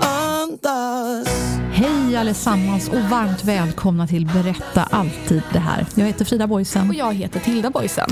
I'm 0.00 0.58
lost. 0.62 1.67
Hej 1.78 2.16
allesammans 2.16 2.88
och 2.88 3.00
varmt 3.00 3.44
välkomna 3.44 4.06
till 4.06 4.26
Berätta 4.26 4.82
alltid 4.82 5.42
det 5.52 5.58
här. 5.58 5.86
Jag 5.94 6.06
heter 6.06 6.24
Frida 6.24 6.46
Boysen. 6.46 6.88
Och 6.88 6.94
jag 6.94 7.14
heter 7.14 7.40
Tilda 7.40 7.70
Boysen. 7.70 8.08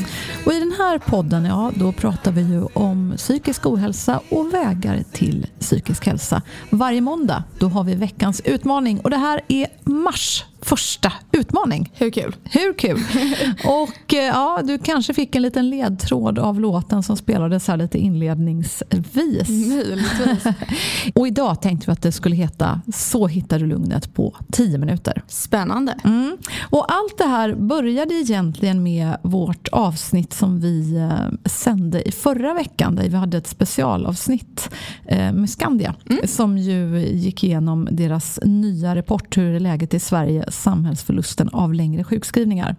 Och 0.47 0.53
i 0.53 0.59
den 0.59 0.73
här 0.79 0.99
podden, 0.99 1.45
ja, 1.45 1.73
då 1.75 1.93
pratar 1.93 2.33
vi 2.33 2.43
ju 2.43 2.65
om 2.65 3.15
psykisk 3.17 3.67
ohälsa 3.67 4.21
och 4.29 4.55
vägar 4.55 5.05
till 5.13 5.47
psykisk 5.61 6.07
hälsa. 6.07 6.43
Varje 6.71 7.01
måndag, 7.01 7.45
då 7.59 7.69
har 7.69 7.85
vi 7.85 7.95
veckans 7.95 8.41
utmaning 8.45 9.01
och 9.01 9.11
det 9.11 9.17
här 9.17 9.41
är 9.49 9.67
mars 9.85 10.45
första 10.67 11.13
utmaning. 11.33 11.93
Hur 11.95 12.11
kul? 12.11 12.37
Hur 12.45 12.79
kul? 12.79 13.01
Och 13.65 14.15
eh, 14.15 14.25
ja, 14.25 14.61
du 14.65 14.79
kanske 14.79 15.15
fick 15.15 15.35
en 15.35 15.43
liten 15.43 15.71
ledtråd 15.71 16.39
av 16.39 16.61
låten 16.61 17.03
som 17.03 17.17
spelades 17.17 17.69
här 17.69 17.77
lite 17.77 17.99
inledningsvis. 17.99 19.49
Möjligtvis. 19.49 20.55
Och 21.15 21.27
idag 21.27 21.63
tänkte 21.63 21.87
vi 21.87 21.93
att 21.93 22.03
det 22.03 22.13
skulle 22.13 22.37
heta 22.37 22.81
Så 22.95 23.27
hittar 23.27 23.56
du 23.59 23.67
lugnet 23.67 24.15
på 24.15 24.37
10 24.53 24.79
minuter. 24.79 25.23
Spännande. 25.29 25.95
Mm. 26.05 26.37
Och 26.71 26.93
allt 26.93 27.19
det 27.19 27.25
här 27.25 27.55
började 27.55 28.15
egentligen 28.15 28.83
med 28.83 29.17
vårt 29.23 29.69
avsnitt 29.69 30.33
som 30.33 30.61
vi 30.61 30.97
eh, 30.97 31.49
sände 31.49 32.09
i 32.09 32.13
förra 32.13 32.55
veckan 32.55 32.95
där 32.95 33.09
vi 33.09 33.17
hade 33.17 33.39
ett 33.39 33.47
specialavsnitt 33.47 34.71
eh, 35.05 35.33
med 35.33 35.51
Skandia 35.51 35.95
Mm. 36.11 36.27
som 36.27 36.59
ju 36.59 36.99
gick 36.99 37.45
igenom 37.45 37.89
deras 37.91 38.41
nya 38.45 38.97
rapport 38.97 39.37
hur 39.37 39.55
är 39.55 39.61
läget 39.61 39.95
i 39.95 40.01
Sverige 40.01 40.45
samhällsförlusten 40.49 41.49
av 41.49 41.75
längre 41.75 42.05
sjukskrivningar. 42.05 42.77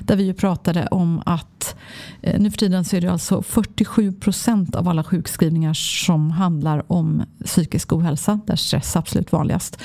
Där 0.00 0.16
vi 0.16 0.22
ju 0.22 0.34
pratade 0.34 0.86
om 0.86 1.22
att 1.26 1.76
eh, 2.22 2.40
nu 2.40 2.50
för 2.50 2.58
tiden 2.58 2.84
så 2.84 2.96
är 2.96 3.00
det 3.00 3.12
alltså 3.12 3.42
47 3.42 4.12
procent 4.12 4.74
av 4.74 4.88
alla 4.88 5.04
sjukskrivningar 5.04 5.74
som 5.74 6.30
handlar 6.30 6.92
om 6.92 7.22
psykisk 7.44 7.92
ohälsa, 7.92 8.40
där 8.46 8.56
stress 8.56 8.96
är 8.96 9.00
absolut 9.00 9.32
vanligast. 9.32 9.78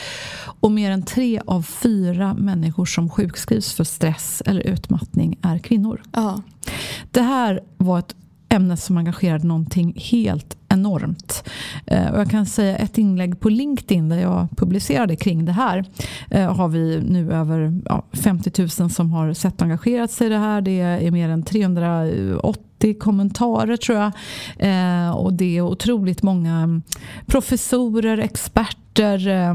Och 0.59 0.71
mer 0.71 0.91
än 0.91 1.03
tre 1.03 1.39
av 1.47 1.61
fyra 1.61 2.33
människor 2.33 2.85
som 2.85 3.09
sjukskrivs 3.09 3.73
för 3.73 3.83
stress 3.83 4.41
eller 4.45 4.61
utmattning 4.61 5.37
är 5.41 5.57
kvinnor. 5.57 6.01
Ja. 6.11 6.41
Det 7.11 7.21
här 7.21 7.59
var 7.77 7.99
ett 7.99 8.15
ämne 8.49 8.77
som 8.77 8.97
engagerade 8.97 9.47
någonting 9.47 9.93
helt 9.97 10.57
enormt. 10.69 11.43
Eh, 11.85 12.11
Och 12.11 12.19
jag 12.19 12.29
kan 12.29 12.45
säga 12.45 12.75
ett 12.77 12.97
inlägg 12.97 13.39
på 13.39 13.49
LinkedIn 13.49 14.09
där 14.09 14.17
jag 14.17 14.47
publicerade 14.57 15.15
kring 15.15 15.45
det 15.45 15.51
här. 15.51 15.85
eh, 16.31 16.53
Har 16.55 16.67
vi 16.67 17.01
nu 17.09 17.31
över 17.33 17.81
ja, 17.85 18.05
50 18.13 18.51
000 18.81 18.89
som 18.89 19.11
har 19.11 19.33
sett 19.33 19.55
och 19.55 19.61
engagerat 19.61 20.11
sig 20.11 20.27
i 20.27 20.29
det 20.29 20.37
här. 20.37 20.61
Det 20.61 20.79
är 20.81 21.11
mer 21.11 21.29
än 21.29 21.43
380 21.43 22.95
kommentarer 22.99 23.77
tror 23.77 23.97
jag. 23.97 24.11
Eh, 24.59 25.09
Och 25.11 25.33
det 25.33 25.57
är 25.57 25.61
otroligt 25.61 26.23
många 26.23 26.81
professorer, 27.25 28.17
experter 28.17 29.27
eh, 29.27 29.53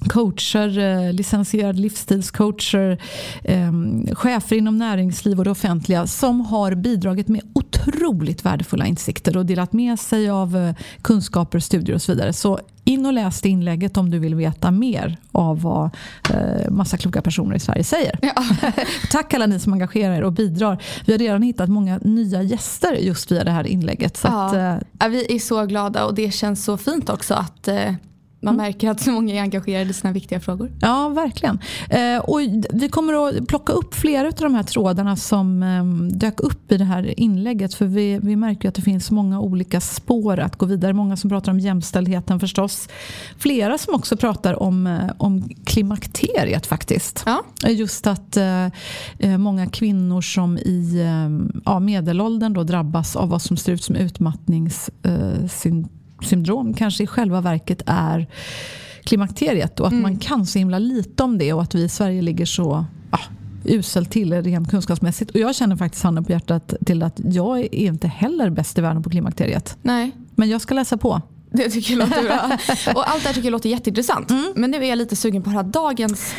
coacher, 0.00 0.78
eh, 0.78 1.12
licensierade 1.12 1.78
livsstilscoacher, 1.78 2.98
eh, 3.44 3.72
chefer 4.12 4.56
inom 4.56 4.76
näringsliv 4.78 5.38
och 5.38 5.44
det 5.44 5.50
offentliga 5.50 6.06
som 6.06 6.40
har 6.40 6.74
bidragit 6.74 7.28
med 7.28 7.40
otroligt 7.52 8.44
värdefulla 8.44 8.86
insikter 8.86 9.36
och 9.36 9.46
delat 9.46 9.72
med 9.72 9.98
sig 10.00 10.30
av 10.30 10.56
eh, 10.56 10.74
kunskaper, 11.02 11.58
studier 11.58 11.94
och 11.94 12.02
så 12.02 12.12
vidare. 12.12 12.32
Så 12.32 12.60
in 12.84 13.06
och 13.06 13.12
läs 13.12 13.40
det 13.40 13.48
inlägget 13.48 13.96
om 13.96 14.10
du 14.10 14.18
vill 14.18 14.34
veta 14.34 14.70
mer 14.70 15.16
av 15.32 15.60
vad 15.62 15.90
eh, 16.30 16.70
massa 16.70 16.96
kloka 16.96 17.22
personer 17.22 17.56
i 17.56 17.60
Sverige 17.60 17.84
säger. 17.84 18.18
Tack 19.10 19.34
alla 19.34 19.46
ni 19.46 19.58
som 19.60 19.72
engagerar 19.72 20.14
er 20.14 20.22
och 20.24 20.32
bidrar. 20.32 20.82
Vi 21.06 21.12
har 21.12 21.18
redan 21.18 21.42
hittat 21.42 21.68
många 21.68 21.98
nya 22.02 22.42
gäster 22.42 22.92
just 22.92 23.32
via 23.32 23.44
det 23.44 23.50
här 23.50 23.66
inlägget. 23.66 24.16
Så 24.16 24.28
Ja. 24.28 24.46
att, 24.46 24.54
eh, 24.54 24.86
Ja, 24.98 25.08
vi 25.08 25.34
är 25.34 25.38
så 25.38 25.64
glada 25.66 26.04
och 26.04 26.14
det 26.14 26.34
känns 26.34 26.64
så 26.64 26.76
fint 26.76 27.10
också 27.10 27.34
att 27.34 27.68
eh, 27.68 27.92
man 28.46 28.56
märker 28.56 28.90
att 28.90 29.00
så 29.00 29.10
många 29.12 29.34
är 29.34 29.40
engagerade 29.40 29.90
i 29.90 29.92
sina 29.92 30.12
viktiga 30.12 30.40
frågor. 30.40 30.72
Ja, 30.80 31.08
verkligen. 31.08 31.58
Eh, 31.90 32.18
och 32.18 32.40
vi 32.70 32.88
kommer 32.88 33.28
att 33.28 33.46
plocka 33.48 33.72
upp 33.72 33.94
flera 33.94 34.28
av 34.28 34.34
de 34.34 34.54
här 34.54 34.62
trådarna 34.62 35.16
som 35.16 35.62
eh, 35.62 35.84
dök 36.16 36.40
upp 36.40 36.72
i 36.72 36.76
det 36.76 36.84
här 36.84 37.20
inlägget. 37.20 37.74
För 37.74 37.86
vi, 37.86 38.18
vi 38.22 38.36
märker 38.36 38.68
att 38.68 38.74
det 38.74 38.82
finns 38.82 39.10
många 39.10 39.40
olika 39.40 39.80
spår 39.80 40.38
att 40.38 40.56
gå 40.56 40.66
vidare. 40.66 40.92
Många 40.92 41.16
som 41.16 41.30
pratar 41.30 41.52
om 41.52 41.60
jämställdheten 41.60 42.40
förstås. 42.40 42.88
Flera 43.38 43.78
som 43.78 43.94
också 43.94 44.16
pratar 44.16 44.62
om, 44.62 44.86
eh, 44.86 45.10
om 45.18 45.48
klimakteriet 45.64 46.66
faktiskt. 46.66 47.22
Ja. 47.26 47.42
Just 47.68 48.06
att 48.06 48.36
eh, 48.36 48.66
eh, 49.18 49.38
många 49.38 49.66
kvinnor 49.66 50.20
som 50.20 50.58
i 50.58 51.00
eh, 51.00 51.30
ja, 51.64 51.80
medelåldern 51.80 52.52
då 52.52 52.62
drabbas 52.62 53.16
av 53.16 53.28
vad 53.28 53.42
som 53.42 53.56
ser 53.56 53.72
ut 53.72 53.84
som 53.84 53.96
utmattningssyndrom 53.96 55.90
kanske 56.76 57.02
i 57.04 57.06
själva 57.06 57.40
verket 57.40 57.82
är 57.86 58.26
klimakteriet 59.04 59.80
och 59.80 59.86
att 59.86 59.92
man 59.92 60.16
kan 60.16 60.46
så 60.46 60.58
himla 60.58 60.78
lite 60.78 61.22
om 61.22 61.38
det 61.38 61.52
och 61.52 61.62
att 61.62 61.74
vi 61.74 61.82
i 61.82 61.88
Sverige 61.88 62.22
ligger 62.22 62.46
så 62.46 62.84
ja, 63.10 63.18
uselt 63.64 64.10
till 64.10 64.42
rent 64.42 64.70
kunskapsmässigt. 64.70 65.30
Och 65.30 65.36
jag 65.40 65.54
känner 65.54 65.76
faktiskt 65.76 66.04
handen 66.04 66.24
på 66.24 66.32
hjärtat 66.32 66.74
till 66.86 67.02
att 67.02 67.20
jag 67.24 67.58
är 67.60 67.74
inte 67.74 68.08
heller 68.08 68.50
bäst 68.50 68.78
i 68.78 68.80
världen 68.80 69.02
på 69.02 69.10
klimakteriet. 69.10 69.76
Nej, 69.82 70.10
Men 70.34 70.48
jag 70.48 70.60
ska 70.60 70.74
läsa 70.74 70.96
på. 70.96 71.22
det 71.50 71.70
tycker 71.70 71.92
jag 71.92 71.98
låter 72.08 72.22
bra. 72.22 72.58
Och 72.94 73.10
allt 73.10 73.22
det 73.22 73.28
här 73.28 73.34
tycker 73.34 73.46
jag 73.46 73.52
låter 73.52 73.68
jätteintressant. 73.68 74.32
Men 74.54 74.70
nu 74.70 74.76
är 74.84 74.88
jag 74.88 74.98
lite 74.98 75.16
sugen 75.16 75.42
på 75.42 75.50
att 75.50 75.54
höra 75.54 75.62
dagens... 75.62 76.34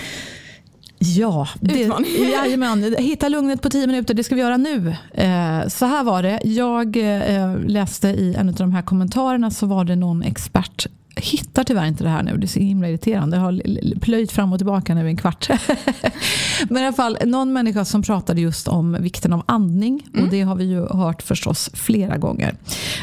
Ja, 1.00 1.48
det, 1.60 1.90
jajamän. 2.32 2.96
Hitta 2.98 3.30
lugnet 3.30 3.62
på 3.62 3.70
tio 3.70 3.88
minuter, 3.88 4.14
det 4.14 4.24
ska 4.24 4.36
vi 4.36 4.42
göra 4.42 4.58
nu. 4.58 4.96
Eh, 5.14 5.68
så 5.68 5.86
här 5.86 6.04
var 6.04 6.24
det. 6.24 6.40
Jag 6.44 6.98
eh, 6.98 7.60
läste 7.60 8.08
i 8.08 8.36
en 8.36 8.50
av 8.50 8.56
de 8.56 8.72
här 8.72 8.82
kommentarerna 8.82 9.52
så 9.52 9.66
var 9.66 9.86
det 9.86 9.96
någon 9.96 10.24
expert 10.24 10.88
hittar 11.18 11.64
tyvärr 11.64 11.86
inte 11.86 12.04
det 12.04 12.10
här 12.10 12.24
nu. 12.24 12.38
Det 12.38 12.46
är 12.46 12.48
så 12.48 12.60
himla 12.60 12.90
irriterande. 12.90 13.38
Jag 13.38 13.44
har 13.44 14.00
plöjt 14.00 14.32
fram 14.32 14.54
och 14.54 14.60
tillbaka 14.60 14.96
nu 14.96 15.06
i 15.06 15.10
en 15.10 15.18
kvart. 15.18 15.50
Men 16.70 16.84
i 16.84 16.86
alla 16.86 16.96
fall, 16.96 17.18
någon 17.26 17.54
människa 17.54 17.86
som 17.86 18.02
pratade 18.02 18.42
just 18.42 18.68
om 18.68 18.98
vikten 19.00 19.34
av 19.34 19.44
andning. 19.46 20.08
Och 20.22 20.30
det 20.30 20.42
har 20.42 20.56
vi 20.56 20.66
ju 20.66 20.88
hört 20.88 21.22
förstås 21.22 21.70
flera 21.74 22.18
gånger. 22.18 22.56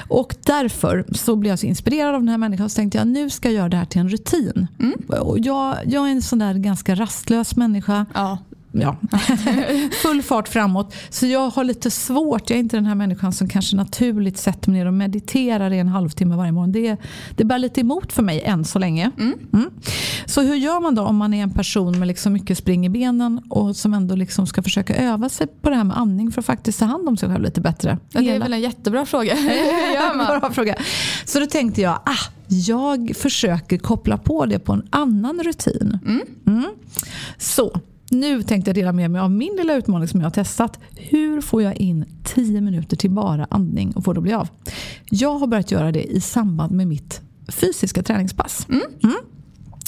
Och 0.08 0.34
därför 0.46 1.04
så 1.12 1.36
blev 1.36 1.50
jag 1.52 1.58
så 1.58 1.66
inspirerad 1.66 2.14
av 2.14 2.20
den 2.20 2.28
här 2.28 2.38
människan. 2.38 2.70
Så 2.70 2.76
tänkte 2.76 2.98
jag, 2.98 3.06
nu 3.06 3.30
ska 3.30 3.48
jag 3.48 3.54
göra 3.54 3.68
det 3.68 3.76
här 3.76 3.84
till 3.84 4.00
en 4.00 4.08
rutin. 4.08 4.66
Och 5.20 5.38
jag, 5.38 5.76
jag 5.86 6.06
är 6.06 6.12
en 6.12 6.22
sån 6.22 6.38
där 6.38 6.54
ganska 6.54 6.94
rastlös 6.94 7.56
människa 7.56 8.06
Ja. 8.14 8.38
Ja, 8.74 8.96
full 10.02 10.22
fart 10.22 10.48
framåt. 10.48 10.94
Så 11.10 11.26
jag 11.26 11.50
har 11.50 11.64
lite 11.64 11.90
svårt, 11.90 12.50
jag 12.50 12.56
är 12.56 12.60
inte 12.60 12.76
den 12.76 12.86
här 12.86 12.94
människan 12.94 13.32
som 13.32 13.48
kanske 13.48 13.76
naturligt 13.76 14.38
sätter 14.38 14.70
mig 14.70 14.80
ner 14.80 14.86
och 14.86 14.94
mediterar 14.94 15.72
i 15.72 15.78
en 15.78 15.88
halvtimme 15.88 16.36
varje 16.36 16.52
morgon. 16.52 16.72
Det, 16.72 16.96
det 17.36 17.44
bär 17.44 17.58
lite 17.58 17.80
emot 17.80 18.12
för 18.12 18.22
mig 18.22 18.40
än 18.40 18.64
så 18.64 18.78
länge. 18.78 19.10
Mm. 19.18 19.70
Så 20.26 20.40
hur 20.42 20.54
gör 20.54 20.80
man 20.80 20.94
då 20.94 21.02
om 21.02 21.16
man 21.16 21.34
är 21.34 21.42
en 21.42 21.50
person 21.50 21.98
med 21.98 22.08
liksom 22.08 22.32
mycket 22.32 22.58
spring 22.58 22.86
i 22.86 22.88
benen 22.88 23.40
och 23.50 23.76
som 23.76 23.94
ändå 23.94 24.14
liksom 24.14 24.46
ska 24.46 24.62
försöka 24.62 24.94
öva 24.94 25.28
sig 25.28 25.46
på 25.46 25.70
det 25.70 25.76
här 25.76 25.84
med 25.84 25.98
andning 25.98 26.32
för 26.32 26.40
att 26.40 26.46
faktiskt 26.46 26.78
ta 26.78 26.84
hand 26.84 27.08
om 27.08 27.16
sig 27.16 27.28
själv 27.28 27.42
lite 27.42 27.60
bättre? 27.60 27.98
Ja, 28.12 28.20
det 28.20 28.30
är 28.30 28.38
väl 28.38 28.52
en 28.52 28.60
jättebra 28.60 29.06
fråga. 29.06 29.34
Hur 29.36 29.94
gör 29.94 30.14
man? 30.14 30.40
Bra 30.40 30.52
fråga. 30.52 30.74
Så 31.24 31.40
då 31.40 31.46
tänkte 31.46 31.80
jag, 31.80 31.92
ah, 31.92 32.30
jag 32.46 33.12
försöker 33.16 33.78
koppla 33.78 34.18
på 34.18 34.46
det 34.46 34.58
på 34.58 34.72
en 34.72 34.88
annan 34.90 35.40
rutin. 35.42 35.98
Mm. 36.46 36.66
Så 37.38 37.80
nu 38.10 38.42
tänkte 38.42 38.68
jag 38.68 38.74
dela 38.74 38.92
med 38.92 39.10
mig 39.10 39.20
av 39.20 39.30
min 39.30 39.56
lilla 39.56 39.74
utmaning 39.74 40.08
som 40.08 40.20
jag 40.20 40.26
har 40.26 40.30
testat. 40.30 40.78
Hur 40.96 41.40
får 41.40 41.62
jag 41.62 41.76
in 41.76 42.04
10 42.24 42.60
minuter 42.60 42.96
till 42.96 43.10
bara 43.10 43.46
andning 43.50 43.92
och 43.96 44.04
får 44.04 44.14
det 44.14 44.20
bli 44.20 44.32
av? 44.32 44.48
Jag 45.10 45.38
har 45.38 45.46
börjat 45.46 45.70
göra 45.70 45.92
det 45.92 46.04
i 46.04 46.20
samband 46.20 46.72
med 46.72 46.88
mitt 46.88 47.20
fysiska 47.48 48.02
träningspass. 48.02 48.66
Mm. 48.68 48.82
Mm. 49.02 49.16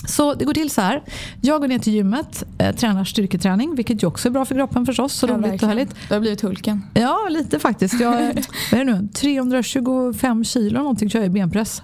Så 0.08 0.34
det 0.34 0.44
går 0.44 0.54
till 0.54 0.70
så 0.70 0.80
här. 0.80 1.02
Jag 1.40 1.60
går 1.60 1.68
ner 1.68 1.78
till 1.78 1.92
gymmet, 1.92 2.44
eh, 2.58 2.74
tränar 2.74 3.04
styrketräning, 3.04 3.74
vilket 3.74 4.02
ju 4.02 4.06
också 4.06 4.28
är 4.28 4.32
bra 4.32 4.44
för 4.44 4.54
kroppen 4.54 4.86
förstås. 4.86 5.12
Så 5.12 5.26
Ja, 5.26 5.34
roligt 5.34 5.62
och 5.62 5.68
härligt. 5.68 5.94
Du 6.08 6.14
har 6.14 6.20
blivit 6.20 6.40
Hulken. 6.40 6.82
Ja, 6.94 7.28
lite 7.30 7.58
faktiskt. 7.58 8.00
Jag, 8.00 8.12
vad 8.72 8.80
är 8.80 8.84
det 8.84 8.92
nu? 8.92 9.08
325 9.14 10.44
kilo 10.44 10.78
någonting 10.78 11.10
kör 11.10 11.18
jag 11.18 11.26
i 11.26 11.30
benpress. 11.30 11.82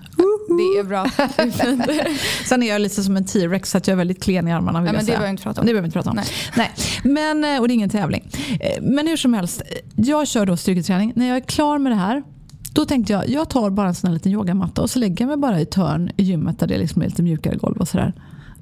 Det 0.56 0.78
är 0.78 0.84
bra. 0.84 1.06
Sen 2.48 2.62
är 2.62 2.68
jag 2.68 2.80
lite 2.80 3.02
som 3.02 3.16
en 3.16 3.24
T-rex 3.24 3.70
så 3.70 3.78
att 3.78 3.86
jag 3.86 3.92
är 3.92 3.96
väldigt 3.96 4.22
klen 4.22 4.48
i 4.48 4.52
armarna. 4.52 4.80
Vill 4.80 4.84
Nej, 4.84 4.94
jag 4.94 4.96
men 4.96 5.06
det 5.06 5.10
behöver 5.10 5.26
vi 5.26 5.30
inte 5.30 5.42
prata 5.42 5.60
om. 5.60 5.66
Det 5.66 5.72
behöver 5.72 5.86
inte 5.86 5.94
prata 5.98 6.10
om. 6.10 6.16
Nej. 6.16 6.26
Nej. 6.56 6.70
Men, 7.04 7.44
eh, 7.44 7.60
och 7.60 7.68
det 7.68 7.72
är 7.72 7.74
ingen 7.74 7.90
tävling. 7.90 8.30
Eh, 8.60 8.82
Men 8.82 9.06
hur 9.06 9.16
som 9.16 9.34
helst, 9.34 9.62
eh, 9.70 9.78
jag 9.96 10.28
kör 10.28 10.46
då 10.46 10.56
styrketräning. 10.56 11.12
När 11.16 11.28
jag 11.28 11.36
är 11.36 11.40
klar 11.40 11.78
med 11.78 11.92
det 11.92 11.96
här 11.96 12.22
då 12.72 12.84
tänkte 12.84 13.12
jag 13.12 13.28
jag 13.28 13.50
tar 13.50 13.70
bara 13.70 13.88
en 13.88 13.94
sån 13.94 14.08
här 14.08 14.14
liten 14.14 14.32
yogamatta 14.32 14.82
och 14.82 14.90
så 14.90 14.98
lägger 14.98 15.24
jag 15.24 15.28
mig 15.28 15.36
bara 15.36 15.58
i 15.58 15.62
ett 15.62 15.74
hörn 15.74 16.10
i 16.16 16.22
gymmet 16.22 16.58
där 16.58 16.66
det 16.66 16.78
liksom 16.78 17.02
är 17.02 17.06
lite 17.06 17.22
mjukare 17.22 17.56
golv 17.56 17.76
och 17.76 17.88
sådär. 17.88 18.12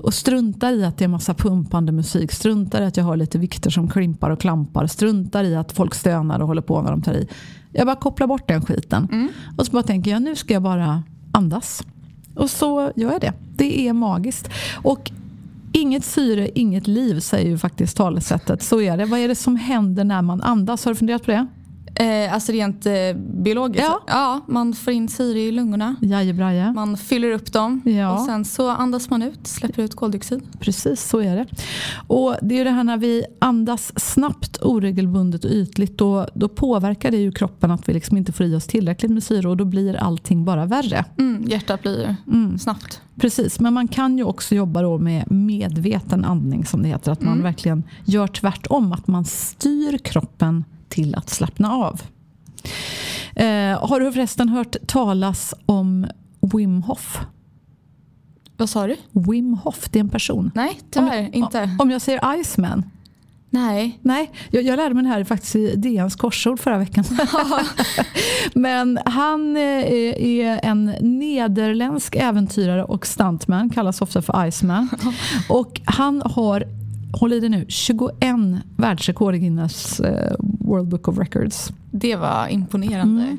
Och 0.02 0.14
struntar 0.14 0.72
i 0.72 0.84
att 0.84 0.98
det 0.98 1.04
är 1.04 1.08
massa 1.08 1.34
pumpande 1.34 1.92
musik, 1.92 2.32
struntar 2.32 2.82
i 2.82 2.84
att 2.84 2.96
jag 2.96 3.04
har 3.04 3.16
lite 3.16 3.38
vikter 3.38 3.70
som 3.70 3.90
klimpar 3.90 4.30
och 4.30 4.40
klampar, 4.40 4.86
struntar 4.86 5.44
i 5.44 5.56
att 5.56 5.72
folk 5.72 5.94
stönar 5.94 6.40
och 6.40 6.46
håller 6.46 6.62
på 6.62 6.82
när 6.82 6.90
de 6.90 7.02
tar 7.02 7.14
i. 7.14 7.28
Jag 7.72 7.86
bara 7.86 7.96
kopplar 7.96 8.26
bort 8.26 8.48
den 8.48 8.62
skiten. 8.66 9.28
Och 9.56 9.66
så 9.66 9.72
bara 9.72 9.82
tänker 9.82 10.10
jag 10.10 10.22
nu 10.22 10.36
ska 10.36 10.54
jag 10.54 10.62
bara 10.62 11.02
andas. 11.32 11.82
Och 12.34 12.50
så 12.50 12.92
gör 12.96 13.12
jag 13.12 13.20
det. 13.20 13.32
Det 13.56 13.88
är 13.88 13.92
magiskt. 13.92 14.50
Och 14.82 15.10
inget 15.72 16.04
syre, 16.04 16.48
inget 16.54 16.86
liv 16.86 17.20
säger 17.20 17.50
ju 17.50 17.58
faktiskt 17.58 17.96
talesättet. 17.96 18.62
Så 18.62 18.80
är 18.80 18.96
det. 18.96 19.04
Vad 19.04 19.20
är 19.20 19.28
det 19.28 19.34
som 19.34 19.56
händer 19.56 20.04
när 20.04 20.22
man 20.22 20.42
andas? 20.42 20.84
Har 20.84 20.92
du 20.92 20.96
funderat 20.96 21.24
på 21.24 21.30
det? 21.30 21.46
Eh, 22.00 22.34
alltså 22.34 22.52
rent 22.52 22.86
eh, 22.86 22.92
biologiskt. 23.16 23.86
Ja. 23.88 24.00
ja, 24.06 24.40
man 24.48 24.72
får 24.74 24.92
in 24.92 25.08
syre 25.08 25.40
i 25.40 25.52
lungorna. 25.52 25.96
Jajebraje. 26.00 26.72
Man 26.72 26.96
fyller 26.96 27.30
upp 27.30 27.52
dem 27.52 27.80
Ja. 27.84 28.12
och 28.12 28.20
sen 28.20 28.44
så 28.44 28.70
andas 28.70 29.10
man 29.10 29.22
ut, 29.22 29.46
släpper 29.46 29.82
ut 29.82 29.94
koldioxid. 29.94 30.42
Precis 30.60 31.08
så 31.08 31.18
är 31.20 31.36
det. 31.36 31.46
Och 32.06 32.36
det 32.42 32.54
är 32.54 32.58
ju 32.58 32.64
det 32.64 32.70
här 32.70 32.84
när 32.84 32.96
vi 32.96 33.24
andas 33.38 33.92
snabbt, 33.96 34.58
oregelbundet 34.62 35.44
och 35.44 35.50
ytligt. 35.50 35.98
Då, 35.98 36.26
då 36.34 36.48
påverkar 36.48 37.10
det 37.10 37.16
ju 37.16 37.32
kroppen 37.32 37.70
att 37.70 37.88
vi 37.88 37.92
liksom 37.92 38.16
inte 38.16 38.32
får 38.32 38.46
i 38.46 38.54
oss 38.56 38.66
tillräckligt 38.66 39.10
med 39.10 39.22
syre 39.22 39.48
och 39.48 39.56
då 39.56 39.64
blir 39.64 39.96
allting 39.96 40.44
bara 40.44 40.66
värre. 40.66 41.04
Mm, 41.18 41.44
hjärtat 41.48 41.82
blir 41.82 42.16
Mm. 42.26 42.58
snabbt. 42.58 43.00
Precis, 43.20 43.60
men 43.60 43.74
man 43.74 43.88
kan 43.88 44.18
ju 44.18 44.24
också 44.24 44.54
jobba 44.54 44.82
då 44.82 44.98
med 44.98 45.30
medveten 45.30 46.24
andning 46.24 46.64
som 46.66 46.82
det 46.82 46.88
heter. 46.88 47.12
Att 47.12 47.22
man 47.22 47.42
verkligen 47.42 47.82
gör 48.04 48.26
tvärtom, 48.26 48.92
att 48.92 49.06
man 49.06 49.24
styr 49.24 49.98
kroppen 49.98 50.64
till 50.90 51.14
att 51.14 51.30
slappna 51.30 51.72
av. 51.72 52.02
Eh, 53.34 53.88
har 53.88 54.00
du 54.00 54.12
förresten 54.12 54.48
hört 54.48 54.76
talas 54.86 55.54
om 55.66 56.06
Wim 56.40 56.82
Hof? 56.82 57.20
Vad 58.56 58.70
sa 58.70 58.86
du? 58.86 58.96
Wim 59.12 59.54
Hof, 59.54 59.88
det 59.90 59.98
är 59.98 60.00
en 60.00 60.08
person. 60.08 60.50
Nej, 60.54 60.80
tyvärr 60.90 61.34
inte. 61.36 61.76
Om 61.78 61.90
jag 61.90 62.02
säger 62.02 62.40
Iceman? 62.40 62.84
Nej. 63.50 63.98
Nej, 64.02 64.30
jag, 64.50 64.62
jag 64.62 64.76
lärde 64.76 64.94
mig 64.94 65.02
det 65.02 65.08
här 65.08 65.24
faktiskt 65.24 65.56
i 65.56 65.76
DNs 65.76 66.16
korsord 66.16 66.60
förra 66.60 66.78
veckan. 66.78 67.04
Men 68.54 68.98
han 69.04 69.56
eh, 69.56 69.62
är 70.22 70.60
en 70.62 70.94
nederländsk 71.00 72.16
äventyrare 72.16 72.84
och 72.84 73.06
stuntman, 73.06 73.70
kallas 73.70 74.02
ofta 74.02 74.22
för 74.22 74.46
Iceman. 74.46 74.88
Och 75.48 75.80
han 75.84 76.22
har, 76.24 76.64
håll 77.12 77.32
i 77.32 77.40
det 77.40 77.48
nu, 77.48 77.64
21 77.68 78.14
världsrekord 78.76 79.34
i 79.34 79.38
Guinness 79.38 80.00
eh, 80.00 80.34
World 80.38 80.88
Book 80.88 81.08
of 81.08 81.18
Records. 81.18 81.72
Det 81.90 82.16
var 82.16 82.48
imponerande. 82.48 83.22
Mm. 83.22 83.38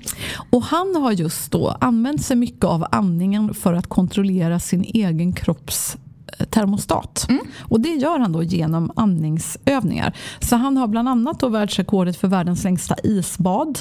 Och 0.49 0.63
han 0.63 0.95
har 0.95 1.11
just 1.11 1.51
då 1.51 1.77
använt 1.79 2.21
sig 2.21 2.35
mycket 2.35 2.63
av 2.63 2.85
andningen 2.91 3.53
för 3.53 3.73
att 3.73 3.87
kontrollera 3.87 4.59
sin 4.59 4.83
egen 4.83 5.33
kropps 5.33 5.97
eh, 6.37 6.45
termostat. 6.45 7.27
Och 7.59 7.79
det 7.79 7.89
gör 7.89 8.19
han 8.19 8.31
då 8.31 8.43
genom 8.43 8.91
andningsövningar. 8.95 10.17
Så 10.39 10.55
han 10.55 10.77
har 10.77 10.87
bland 10.87 11.09
annat 11.09 11.39
då 11.39 11.49
världsrekordet 11.49 12.17
för 12.17 12.27
världens 12.27 12.63
längsta 12.63 12.95
isbad. 13.03 13.79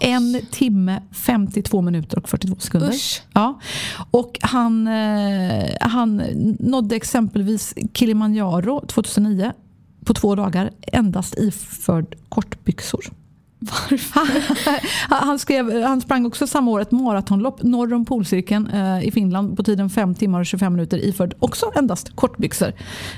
En 0.00 0.40
timme, 0.50 1.02
52 1.12 1.80
minuter 1.80 2.18
och 2.18 2.28
42 2.28 2.56
sekunder. 2.58 2.88
Usch. 2.88 3.22
Ja. 3.32 3.60
Och 4.10 4.38
han, 4.40 4.86
eh, 4.86 5.70
han 5.80 6.16
nådde 6.58 6.96
exempelvis 6.96 7.74
Kilimanjaro 7.94 8.86
2009 8.86 9.52
på 10.04 10.14
två 10.14 10.34
dagar 10.34 10.70
endast 10.92 11.38
iförd 11.38 12.14
kortbyxor. 12.28 13.04
Han, 14.10 14.26
han, 15.08 15.38
skrev, 15.38 15.82
han 15.82 16.00
sprang 16.00 16.26
också 16.26 16.46
samma 16.46 16.70
år 16.70 16.80
ett 16.80 16.90
maratonlopp 16.90 17.62
norr 17.62 17.94
om 17.94 18.04
polcirkeln 18.04 18.66
eh, 18.66 19.08
i 19.08 19.10
Finland 19.10 19.56
på 19.56 19.62
tiden 19.62 19.90
5 19.90 20.14
timmar 20.14 20.40
och 20.40 20.46
25 20.46 20.72
minuter 20.72 21.04
iförd 21.04 21.34
också 21.38 21.72
endast 21.76 22.16
kortbyxor. 22.16 22.72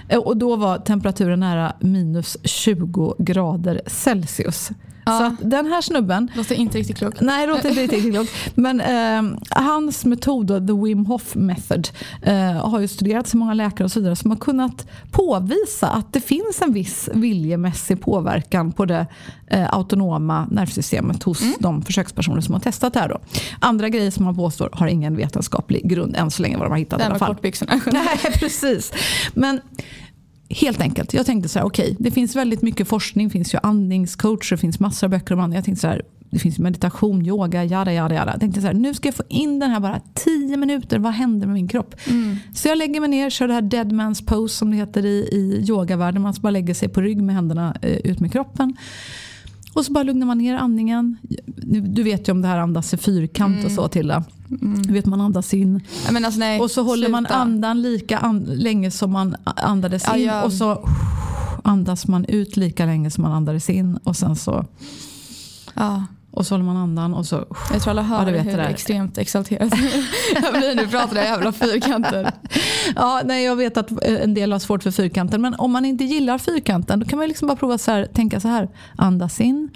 Eh, 0.09 0.19
och 0.19 0.37
då 0.37 0.57
var 0.57 0.79
temperaturen 0.79 1.41
nära 1.41 1.73
minus 1.81 2.37
20 2.45 3.15
grader 3.19 3.81
Celsius. 3.87 4.71
Ja. 5.05 5.19
Så 5.19 5.25
att 5.25 5.51
den 5.51 5.67
här 5.67 5.81
snubben 5.81 6.31
Låter 6.35 6.55
inte 6.55 6.79
riktigt 6.79 6.97
klokt. 6.99 7.21
Nej, 7.21 7.47
låter 7.47 7.69
inte 7.69 7.83
riktigt 7.83 8.13
klokt. 8.15 8.31
Men 8.55 8.81
eh, 8.81 9.39
hans 9.51 10.05
metod, 10.05 10.49
the 10.67 10.73
Wim 10.73 11.07
Hof 11.07 11.35
method, 11.35 11.89
eh, 12.23 12.53
har 12.69 12.81
ju 12.81 12.89
studerats 12.89 13.35
i 13.35 13.37
många 13.37 13.55
läkare 13.55 13.85
och 13.85 13.93
så 13.93 14.01
vidare 14.01 14.17
som 14.17 14.31
har 14.31 14.39
kunnat 14.39 14.87
påvisa 15.11 15.89
att 15.89 16.13
det 16.13 16.21
finns 16.21 16.63
en 16.63 16.73
viss 16.73 17.09
viljemässig 17.15 18.01
påverkan 18.01 18.73
på 18.73 18.85
det 18.85 19.07
eh, 19.47 19.75
autonoma 19.75 20.47
nervsystemet 20.51 21.23
hos 21.23 21.43
de 21.59 21.83
försökspersoner 21.83 22.41
som 22.41 22.55
har 22.55 22.61
testat 22.61 22.93
det 22.95 23.01
här. 23.01 23.09
Då. 23.09 23.19
Andra 23.61 23.89
grejer 23.89 24.11
som 24.11 24.25
man 24.25 24.37
påstår 24.37 24.69
har 24.73 24.87
ingen 24.87 25.17
vetenskaplig 25.17 25.89
grund 25.89 26.17
än 26.17 26.31
så 26.31 26.43
länge 26.43 26.57
vad 26.57 26.67
de 26.67 26.71
har 26.71 26.79
hittat 26.79 26.99
Det 26.99 27.03
i 27.03 27.05
här 27.05 27.11
alla 27.11 27.15
med 27.15 27.19
fall. 27.19 27.35
kortbyxorna. 27.35 27.81
Nej, 27.93 28.19
precis. 28.39 28.93
Men 29.35 29.61
helt 30.51 30.81
enkelt, 30.81 31.15
jag 31.15 31.27
tänkte 31.27 31.49
så 31.49 31.59
här, 31.59 31.67
okej, 31.67 31.97
det 31.99 32.11
finns 32.11 32.37
väldigt 32.37 32.63
mycket 32.63 32.89
forskning, 32.89 33.29
det 33.29 33.33
finns 33.33 33.55
ju 33.55 33.59
andningscoacher, 33.63 34.51
det 34.51 34.61
finns 34.61 34.81
massor 34.81 35.07
av 35.07 35.11
böcker 35.11 35.35
om 35.35 35.41
andning. 35.41 35.57
Jag 35.57 35.65
tänkte 35.65 35.81
så 35.81 35.87
här, 35.87 36.03
det 36.31 36.39
finns 36.39 36.59
meditation, 36.59 37.27
yoga, 37.27 37.65
jada, 37.65 37.93
jada, 37.93 38.15
jada. 38.15 38.31
Jag 38.33 38.41
tänkte 38.41 38.61
så 38.61 38.67
här, 38.67 38.75
nu 38.75 38.95
ska 38.95 39.09
jag 39.09 39.15
få 39.15 39.23
in 39.29 39.59
den 39.59 39.71
här 39.71 39.81
bara 39.81 40.01
10 40.15 40.57
minuter, 40.57 40.99
vad 40.99 41.13
händer 41.13 41.47
med 41.47 41.55
min 41.55 41.69
kropp? 41.69 41.95
Så 42.55 42.69
jag 42.69 42.79
lägger 42.79 43.01
mig 43.01 43.09
ner, 43.09 43.31
kör 43.31 43.49
det 43.49 43.55
här 43.55 43.63
dead 43.63 43.93
man's 43.93 44.27
pose 44.27 44.57
som 44.57 44.71
det 44.71 44.77
heter 44.77 45.07
i, 45.07 45.29
i 45.33 45.65
yogavärlden. 45.69 46.23
Man 46.23 46.35
ska 46.35 46.43
bara 46.43 46.51
lägga 46.51 46.75
sig 46.75 46.89
på 46.89 47.01
rygg 47.01 47.23
med 47.23 47.35
händerna 47.35 47.77
eh, 47.83 47.97
ut 47.97 48.21
med 48.21 48.33
kroppen. 48.33 48.77
Och 49.73 49.85
så 49.85 49.93
bara 49.93 50.05
lugnar 50.05 50.27
man 50.27 50.39
ner 50.39 50.55
andningen. 50.57 51.17
Du 51.89 52.03
vet 52.03 52.29
ju 52.29 52.33
om 52.33 52.43
det 52.43 52.49
här 52.49 52.59
andas 52.59 52.95
i 52.95 52.97
fyrkant 52.97 53.65
och 53.65 53.71
så 53.71 53.89
Tilda. 53.89 54.25
Du 54.87 54.93
vet 54.93 55.07
man 55.07 55.21
andas 55.21 55.55
in. 55.55 55.81
Ja, 56.07 56.13
men 56.13 56.25
alltså, 56.25 56.41
nej, 56.41 56.61
och 56.61 56.71
så 56.71 56.83
håller 56.83 57.09
man 57.09 57.25
sluta. 57.25 57.35
andan 57.35 57.83
lika 57.83 58.19
an 58.19 58.41
länge 58.41 58.91
som 58.91 59.13
man 59.13 59.37
andades 59.45 60.05
Ja, 60.07 60.17
in. 60.17 60.27
jag- 60.27 60.45
och 60.45 60.53
så 60.53 60.89
andas 61.65 62.09
man 62.09 62.25
ut 62.25 62.57
lika 62.57 62.87
länge 62.87 63.11
som 63.11 63.23
man 63.23 63.33
andades 63.33 63.71
in. 63.71 63.97
Och 64.05 64.17
sen 64.17 64.37
så, 64.37 64.65
Ja, 65.75 66.05
och 66.31 66.47
så 66.47 66.55
håller 66.55 66.65
man 66.65 66.77
andan 66.77 67.15
och 67.15 67.27
så 67.27 67.45
jag 67.73 67.83
tror 67.83 67.91
alla 67.91 68.03
hör 68.03 68.33
Ja, 68.33 68.43
hur 68.43 68.59
extremt 68.59 69.19
exalterad 69.19 69.73
jag 70.43 70.53
blir 70.53 70.75
nu 70.77 70.87
pratar 70.89 71.15
det 71.15 71.25
jävla 71.25 71.53
fyrkanter. 71.53 72.33
Ja, 72.97 73.21
nej, 73.25 73.45
jag 73.45 73.57
vet 73.57 73.77
att 73.77 73.91
eh, 73.91 74.23
en 74.23 74.35
del 74.35 74.53
har 74.53 74.59
svårt 74.59 74.83
för 74.83 74.91
fyrkanten 74.91 75.41
men 75.43 75.55
om 75.55 75.73
man 75.73 75.85
inte 75.85 76.05
gillar 76.05 76.39
fyrkanten 76.39 77.01
då 77.01 77.07
kan 77.07 77.19
man 77.19 77.29
liksom 77.29 77.49
bara 77.49 77.57
prova 77.57 77.79
så 77.79 77.91
här, 77.91 78.07
tänka 78.07 78.41
så 78.41 78.49
här. 78.49 78.69
Andas 78.97 79.41
in 79.41 79.69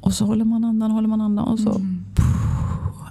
och 0.00 0.14
så 0.14 0.24
håller 0.24 0.44
man 0.44 0.64
andan, 0.64 0.90
håller 0.90 1.08
man 1.08 1.20
andan 1.20 1.48
och 1.48 1.58
så 1.58 1.70
Mm. 1.70 2.04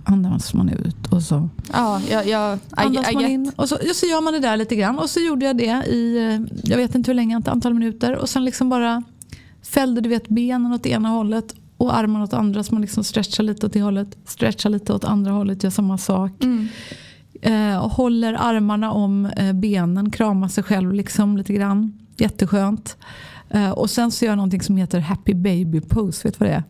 andas 0.03 0.53
man 0.53 0.70
ut 0.70 1.08
och 1.13 1.24
så 1.24 1.50
Ja, 1.74 2.01
jag, 2.10 2.27
jag, 2.27 2.58
I, 2.58 2.60
andas 2.72 3.12
I 3.12 3.13
man 3.13 3.22
get. 3.24 3.32
in. 3.32 3.51
Och 3.56 3.70
så, 3.70 3.75
och 3.75 3.96
så 3.96 4.06
gör 4.06 4.22
man 4.22 4.34
det 4.34 4.39
där 4.39 4.58
lite 4.58 4.75
grann. 4.75 5.00
Och 5.00 5.10
så 5.10 5.20
gjorde 5.20 5.46
jag 5.46 5.58
det 5.58 5.84
i, 5.88 6.18
eh, 6.18 6.56
jag 6.63 6.77
vet 6.77 6.96
inte 6.96 7.12
hur 7.12 7.15
länge, 7.15 7.38
ett 7.38 7.48
antal 7.48 7.74
minuter. 7.74 8.15
Och 8.15 8.29
sen 8.29 8.46
liksom 8.46 8.70
bara 8.70 9.03
fällde 9.63 10.01
du 10.01 10.10
vet 10.10 10.27
benen 10.29 10.74
åt 10.74 10.86
ena 10.86 11.10
hållet 11.10 11.56
och 11.79 11.95
armarna 11.95 12.24
åt 12.24 12.33
andra. 12.33 12.63
Så 12.63 12.74
man 12.74 12.81
liksom 12.81 13.03
stretchar 13.03 13.43
lite 13.43 13.65
åt 13.65 13.74
det 13.74 13.81
hållet, 13.81 14.17
stretchar 14.25 14.69
lite 14.69 14.93
åt 14.93 15.03
andra 15.03 15.31
hållet, 15.31 15.63
gör 15.63 15.69
samma 15.69 15.98
sak. 15.98 16.31
Mm. 16.43 16.67
Eh, 17.41 17.77
och 17.77 17.91
håller 17.91 18.33
armarna 18.33 18.91
om 18.91 19.25
eh, 19.25 19.53
benen, 19.53 20.12
kramar 20.12 20.48
sig 20.48 20.63
själv 20.63 20.93
liksom 20.93 21.38
lite 21.38 21.53
grann. 21.53 22.00
Jätteskönt. 22.17 22.98
Eh, 23.50 23.69
och 23.69 23.89
sen 23.89 24.12
så 24.12 24.25
gör 24.25 24.31
jag 24.31 24.38
någonting 24.38 24.62
som 24.62 24.77
heter 24.77 25.00
happy 25.00 25.33
baby 25.33 25.81
pose. 25.81 26.27
Vet 26.27 26.39
du 26.39 26.45
vad 26.45 26.50
det 26.50 26.55
är? 26.55 26.63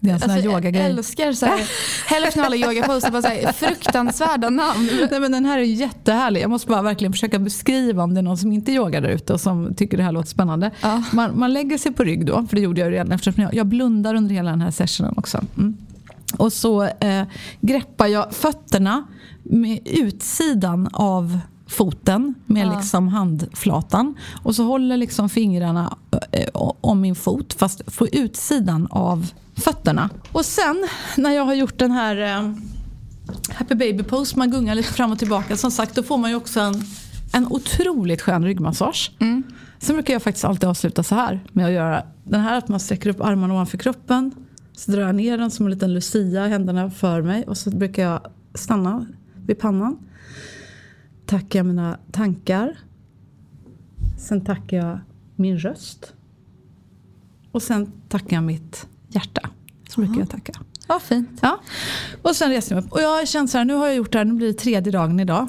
Det 0.00 0.10
är 0.10 0.14
en 0.14 0.20
sån 0.20 0.30
här 0.30 0.36
Alltså, 0.36 0.50
jag 0.50 0.58
yogagrej. 0.64 0.82
älskar 0.86 1.32
så 1.32 1.46
här, 1.46 1.60
hälften 2.06 2.40
av 2.42 2.46
alla 2.46 2.56
yogaposer 2.56 3.10
bara 3.10 3.22
så 3.22 3.28
här, 3.28 3.52
fruktansvärda 3.52 4.50
namn. 4.50 4.88
Nej, 5.10 5.20
men 5.20 5.32
den 5.32 5.44
här 5.44 5.58
är 5.58 5.62
jättehärlig. 5.62 6.42
Jag 6.42 6.50
måste 6.50 6.68
bara 6.68 6.82
verkligen 6.82 7.12
försöka 7.12 7.38
beskriva 7.38 8.02
om 8.02 8.14
det 8.14 8.20
är 8.20 8.22
någon 8.22 8.38
som 8.38 8.52
inte 8.52 8.72
yogar 8.72 9.00
där 9.00 9.08
ute 9.08 9.32
och 9.32 9.40
som 9.40 9.74
tycker 9.74 9.96
det 9.96 10.02
här 10.02 10.12
låter 10.12 10.28
spännande. 10.28 10.70
Ja. 10.80 11.02
Man, 11.12 11.38
man 11.38 11.52
lägger 11.52 11.78
sig 11.78 11.92
på 11.92 12.04
rygg 12.04 12.26
då, 12.26 12.46
för 12.48 12.56
det 12.56 12.62
gjorde 12.62 12.80
jag 12.80 12.92
redan 12.92 13.12
eftersom 13.12 13.42
jag, 13.42 13.54
jag 13.54 13.66
blundar 13.66 14.14
under 14.14 14.34
hela 14.34 14.50
den 14.50 14.60
här 14.60 14.70
sessionen 14.70 15.14
också. 15.16 15.40
Mm. 15.56 15.76
Och 16.38 16.52
så 16.52 16.82
eh, 16.82 17.22
greppar 17.60 18.06
jag 18.06 18.34
fötterna 18.34 19.06
med 19.42 19.78
utsidan 19.84 20.88
av 20.92 21.38
foten 21.68 22.34
med 22.46 22.66
Ja. 22.66 22.76
liksom 22.76 23.08
handflatan. 23.08 24.14
Och 24.42 24.54
så 24.54 24.62
håller 24.64 24.96
liksom 24.96 25.28
fingrarna 25.28 25.96
eh, 26.32 26.48
om 26.80 27.00
min 27.00 27.14
fot 27.14 27.52
fast 27.58 27.96
på 27.98 28.06
utsidan 28.08 28.86
av 28.90 29.30
fötterna. 29.56 30.10
Och 30.32 30.44
sen 30.44 30.88
när 31.16 31.30
jag 31.30 31.44
har 31.44 31.54
gjort 31.54 31.78
den 31.78 31.90
här 31.90 32.16
eh, 32.16 32.52
Happy 33.48 33.74
Baby 33.74 34.02
Pose, 34.02 34.38
man 34.38 34.50
gungar 34.50 34.74
lite 34.74 34.92
fram 34.92 35.12
och 35.12 35.18
tillbaka. 35.18 35.56
Som 35.56 35.70
sagt, 35.70 35.94
då 35.94 36.02
får 36.02 36.18
man 36.18 36.30
ju 36.30 36.36
också 36.36 36.60
en, 36.60 36.82
en 37.32 37.46
otroligt 37.46 38.22
skön 38.22 38.44
ryggmassage. 38.44 39.12
Mm. 39.18 39.42
Sen 39.78 39.96
brukar 39.96 40.12
jag 40.12 40.22
faktiskt 40.22 40.44
alltid 40.44 40.68
avsluta 40.68 41.02
så 41.02 41.14
här 41.14 41.40
med 41.52 41.66
att 41.66 41.72
göra 41.72 42.06
den 42.24 42.40
här 42.40 42.58
att 42.58 42.68
man 42.68 42.80
sträcker 42.80 43.10
upp 43.10 43.20
armarna 43.20 43.54
ovanför 43.54 43.78
kroppen. 43.78 44.32
Så 44.72 44.90
drar 44.90 45.02
jag 45.02 45.14
ner 45.14 45.38
den 45.38 45.50
som 45.50 45.66
en 45.66 45.72
liten 45.72 45.94
lucia, 45.94 46.46
händerna 46.46 46.90
för 46.90 47.22
mig 47.22 47.44
och 47.44 47.56
så 47.56 47.70
brukar 47.70 48.02
jag 48.02 48.20
stanna 48.54 49.06
vid 49.46 49.58
pannan. 49.58 49.98
Tackar 51.26 51.58
jag 51.58 51.66
mina 51.66 51.98
tankar. 52.12 52.78
Sen 54.18 54.44
tackar 54.44 54.76
jag 54.76 54.98
min 55.36 55.58
röst. 55.58 56.12
Och 57.52 57.62
sen 57.62 57.92
tackar 58.08 58.36
jag 58.36 58.44
mitt 58.44 58.86
hjärta. 59.08 59.50
Så 59.88 60.00
brukar 60.00 60.20
jag 60.20 60.30
tacka. 60.30 60.52
Vad 60.86 61.02
fint. 61.02 61.38
Ja. 61.42 61.60
Och 62.22 62.36
sen 62.36 62.50
reser 62.50 62.74
jag 62.74 62.82
mig 62.82 62.86
upp. 62.86 62.92
Och 62.92 63.00
jag 63.00 63.28
känt 63.28 63.50
så 63.50 63.58
här, 63.58 63.64
nu 63.64 63.74
har 63.74 63.86
jag 63.86 63.96
gjort 63.96 64.12
det 64.12 64.18
här, 64.18 64.24
nu 64.24 64.34
blir 64.34 64.46
det 64.46 64.52
tredje 64.58 64.92
dagen 64.92 65.20
idag. 65.20 65.48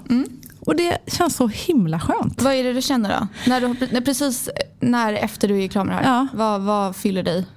Och 0.60 0.76
det 0.76 0.98
känns 1.08 1.36
så 1.36 1.48
himla 1.48 2.00
skönt. 2.00 2.42
Vad 2.42 2.54
är 2.54 2.64
det 2.64 2.74
du 2.74 2.82
känner 2.82 3.20
då? 3.20 3.28
När 3.48 3.62
du, 3.62 3.68
när, 3.92 4.02
precis 4.02 4.50
när 4.80 5.14
efter 5.14 5.48
du 5.48 5.64
är 5.64 5.68
klar 5.68 5.84
med 5.86 5.96
det 5.96 5.98
här. 5.98 6.16
Ja. 6.18 6.28
Vad, 6.34 6.62
vad 6.62 6.96
fyller 6.96 7.24
dig? 7.24 7.46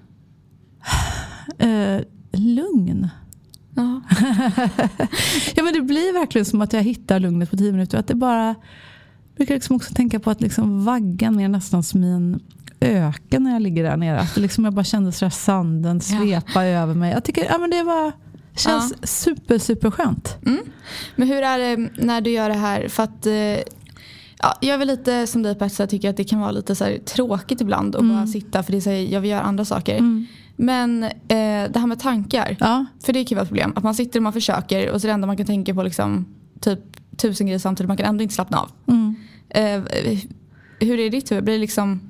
Eh, 1.58 2.00
lugn. 2.32 3.08
Ja. 3.76 4.00
Ja 5.54 5.62
men 5.62 5.72
det 5.72 5.80
blir 5.80 6.12
verkligen 6.12 6.44
som 6.44 6.60
att 6.60 6.72
jag 6.72 6.82
hittar 6.82 7.20
lugnet 7.20 7.50
på 7.50 7.56
tio 7.56 7.72
minuter. 7.72 7.98
Att 7.98 8.06
det 8.06 8.14
bara, 8.14 8.54
brukar 9.40 9.54
liksom 9.54 9.76
också 9.76 9.94
tänka 9.94 10.20
på 10.20 10.30
att 10.30 10.40
liksom 10.40 10.84
vaggan 10.84 11.40
är 11.40 11.48
nästan 11.48 11.82
som 11.82 12.04
i 12.04 12.10
en 12.10 12.40
öken 12.80 13.42
när 13.42 13.52
jag 13.52 13.62
ligger 13.62 13.82
där 13.82 13.96
nere. 13.96 14.20
Att 14.20 14.36
liksom 14.36 14.64
jag 14.64 14.74
bara 14.74 14.84
kände 14.84 15.12
så 15.12 15.30
sanden 15.30 16.00
svepa 16.00 16.64
över 16.64 16.94
mig. 16.94 17.12
Jag 17.12 17.24
tycker 17.24 17.44
ja, 17.44 17.58
men 17.58 17.70
det 17.70 17.82
var, 17.82 18.12
känns 18.56 18.94
super 19.22 19.58
super 19.58 19.90
skönt. 19.90 20.36
Men 21.16 21.28
hur 21.28 21.42
är 21.42 21.58
det 21.58 21.90
när 21.96 22.20
du 22.20 22.30
gör 22.30 22.48
det 22.48 22.54
här? 22.54 22.88
För 22.88 23.02
att 23.02 23.26
eh, 23.26 23.32
ja, 23.32 24.58
jag 24.60 24.74
är 24.74 24.78
väl 24.78 24.88
lite 24.88 25.26
som 25.26 25.42
dig 25.42 25.70
sätt 25.70 25.90
tycker 25.90 26.10
att 26.10 26.16
det 26.16 26.24
kan 26.24 26.40
vara 26.40 26.50
lite 26.50 26.74
så 26.74 26.96
tråkigt 27.04 27.60
ibland 27.60 27.96
att 27.96 28.04
bara 28.04 28.26
sitta 28.26 28.62
för 28.62 28.72
det 28.72 28.78
är 28.78 28.82
så 28.82 28.90
här, 28.90 28.96
jag 28.96 29.20
vill 29.20 29.30
göra 29.30 29.42
andra 29.42 29.64
saker. 29.64 30.26
Men 30.56 31.02
eh, 31.04 31.10
det 31.70 31.76
här 31.76 31.86
med 31.86 32.00
tankar. 32.00 32.56
Ja. 32.60 32.86
För 33.04 33.12
det 33.12 33.24
kan 33.24 33.28
ju 33.28 33.34
vara 33.34 33.42
ett 33.42 33.48
problem. 33.48 33.72
Att 33.76 33.84
man 33.84 33.94
sitter 33.94 34.18
och 34.18 34.22
man 34.22 34.32
försöker 34.32 34.90
och 34.90 35.00
så 35.00 35.06
är 35.06 35.08
det 35.08 35.14
enda 35.14 35.26
man 35.26 35.36
kan 35.36 35.46
tänka 35.46 35.74
på 35.74 35.82
liksom, 35.82 36.26
typ 36.60 36.80
tusen 37.20 37.46
grejer 37.46 37.58
samtidigt. 37.58 37.88
Man 37.88 37.96
kan 37.96 38.06
ändå 38.06 38.22
inte 38.22 38.34
slappna 38.34 38.58
av. 38.58 38.70
Mm. 38.86 39.14
Eh, 39.50 39.82
hur 40.80 41.00
är 41.00 41.10
ditt 41.10 41.30
huvud? 41.30 41.44
Blir 41.44 41.54
det 41.54 41.60
liksom 41.60 42.00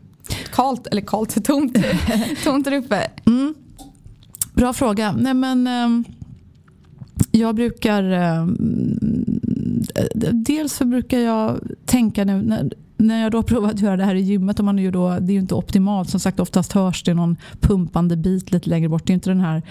kallt, 0.53 0.87
eller 0.87 1.03
kallt, 1.03 1.45
tomt, 1.45 1.77
tomt 2.45 2.65
där 2.65 2.73
uppe? 2.73 3.11
Bra 4.55 4.73
fråga. 4.73 5.13
Nej, 5.13 5.35
men, 5.35 5.67
ehm, 5.67 6.05
jag 7.31 7.55
brukar... 7.55 8.03
ehm, 8.03 8.99
dels 10.33 10.75
så 10.75 10.85
brukar 10.85 11.19
jag 11.19 11.61
tänka 11.85 12.25
nu 12.25 12.43
när, 12.43 12.73
när 13.01 13.23
jag 13.23 13.33
då 13.33 13.43
provat 13.43 13.71
att 13.75 13.81
göra 13.81 13.97
det 13.97 14.05
här 14.05 14.15
i 14.15 14.21
gymmet. 14.21 14.59
Och 14.59 14.65
man 14.65 14.79
är 14.79 14.83
ju 14.83 14.91
då, 14.91 15.09
det 15.09 15.33
är 15.33 15.35
ju 15.35 15.41
inte 15.41 15.55
optimalt. 15.55 16.11
Som 16.11 16.21
sagt 16.21 16.41
oftast 16.41 16.73
hörs 16.73 17.03
det 17.03 17.15
någon 17.15 17.37
pumpande 17.61 18.17
bit 18.17 18.53
lite 18.53 18.71
längre 18.71 18.89
bort. 18.89 19.07
Det 19.07 19.13
är 19.13 19.15
inte 19.15 19.31
den 19.31 19.41
här 19.41 19.63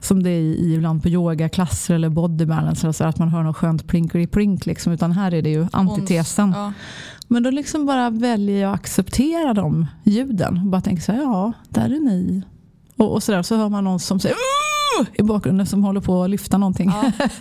som 0.00 0.22
det 0.22 0.30
är 0.30 0.40
i, 0.40 0.74
ibland 0.74 1.02
på 1.02 1.08
yogaklasser 1.08 1.94
eller 1.94 2.08
bodybalance. 2.08 2.86
Eller 2.86 2.92
så, 2.92 3.04
att 3.04 3.18
man 3.18 3.28
hör 3.28 3.42
något 3.42 3.56
skönt 3.56 3.86
plinkety 3.86 4.26
plink. 4.26 4.66
Liksom, 4.66 4.92
utan 4.92 5.12
här 5.12 5.34
är 5.34 5.42
det 5.42 5.50
ju 5.50 5.66
antitesen. 5.72 6.52
Ja. 6.56 6.72
Men 7.28 7.42
då 7.42 7.50
liksom 7.50 7.86
bara 7.86 8.10
väljer 8.10 8.62
jag 8.62 8.72
att 8.72 8.80
acceptera 8.80 9.54
de 9.54 9.86
ljuden. 10.04 10.58
Och 10.58 10.66
bara 10.66 10.80
tänker 10.80 11.02
så 11.02 11.12
här, 11.12 11.22
ja, 11.22 11.52
där 11.68 11.84
är 11.84 12.00
ni. 12.00 12.42
Och, 12.96 13.12
och 13.12 13.22
så, 13.22 13.32
där, 13.32 13.42
så 13.42 13.56
hör 13.56 13.68
man 13.68 13.84
någon 13.84 14.00
som 14.00 14.20
säger 14.20 14.36
i 15.14 15.22
bakgrunden 15.22 15.66
som 15.66 15.84
håller 15.84 16.00
på 16.00 16.22
att 16.22 16.30
lyfta 16.30 16.58
någonting. 16.58 16.92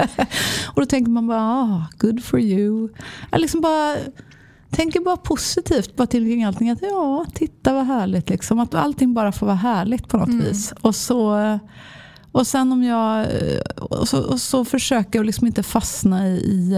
och 0.67 0.81
då 0.81 0.85
tänker 0.85 1.11
man 1.11 1.27
bara, 1.27 1.41
ah, 1.41 1.85
good 1.99 2.23
for 2.23 2.39
you. 2.39 2.89
Jag 3.31 3.41
liksom 3.41 3.61
bara 3.61 3.95
tänker 4.73 4.99
bara 4.99 5.17
positivt 5.17 5.95
bara 5.95 6.07
till 6.07 6.25
kring 6.25 6.43
allting. 6.43 6.69
Att 6.69 6.81
ja, 6.81 7.25
titta 7.33 7.73
vad 7.73 7.85
härligt. 7.85 8.29
Liksom. 8.29 8.59
Att 8.59 8.75
allting 8.75 9.13
bara 9.13 9.31
får 9.31 9.45
vara 9.45 9.55
härligt 9.55 10.07
på 10.07 10.17
något 10.17 10.29
vis. 10.29 10.73
Och 10.81 10.95
så... 10.95 11.59
Och 12.31 12.47
sen 12.47 12.71
om 12.71 12.83
jag... 12.83 13.27
Och 13.79 14.07
så, 14.07 14.23
och 14.23 14.41
så 14.41 14.65
försöker 14.65 15.19
jag 15.19 15.25
liksom 15.25 15.47
inte 15.47 15.63
fastna 15.63 16.27
i, 16.27 16.33
i 16.33 16.75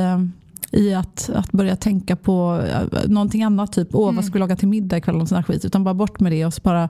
i 0.71 0.93
att, 0.93 1.29
att 1.29 1.51
börja 1.51 1.75
tänka 1.75 2.15
på 2.15 2.63
eh, 2.67 3.09
någonting 3.09 3.43
annat. 3.43 3.73
Typ, 3.73 3.87
åh 3.93 4.15
vad 4.15 4.25
ska 4.25 4.33
vi 4.33 4.39
laga 4.39 4.55
till 4.55 4.67
middag 4.67 4.97
ikväll? 4.97 5.21
Och 5.21 5.29
sån 5.29 5.43
skit. 5.43 5.65
Utan 5.65 5.83
bara 5.83 5.93
bort 5.93 6.19
med 6.19 6.31
det 6.31 6.45
och 6.45 6.53
bara 6.63 6.89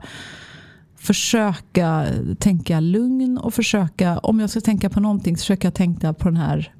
försöka 0.96 2.06
tänka 2.38 2.80
lugn 2.80 3.38
och 3.38 3.54
försöka, 3.54 4.18
om 4.18 4.40
jag 4.40 4.50
ska 4.50 4.60
tänka 4.60 4.90
på 4.90 5.00
någonting 5.00 5.36
så 5.36 5.40
försöker 5.40 5.66
jag 5.66 5.74
tänka 5.74 6.12
på 6.12 6.28
den 6.28 6.36
här 6.36 6.72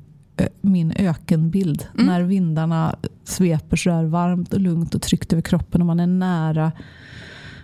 min 0.60 0.92
ökenbild. 0.96 1.86
När 1.94 2.22
vindarna 2.22 2.94
sveper 3.24 3.76
så 3.76 3.90
där 3.90 4.04
varmt 4.04 4.54
och 4.54 4.60
lugnt 4.60 4.94
och 4.94 5.02
tryggt 5.02 5.32
över 5.32 5.42
kroppen 5.42 5.80
och 5.80 5.86
man 5.86 6.00
är 6.00 6.06
nära 6.06 6.72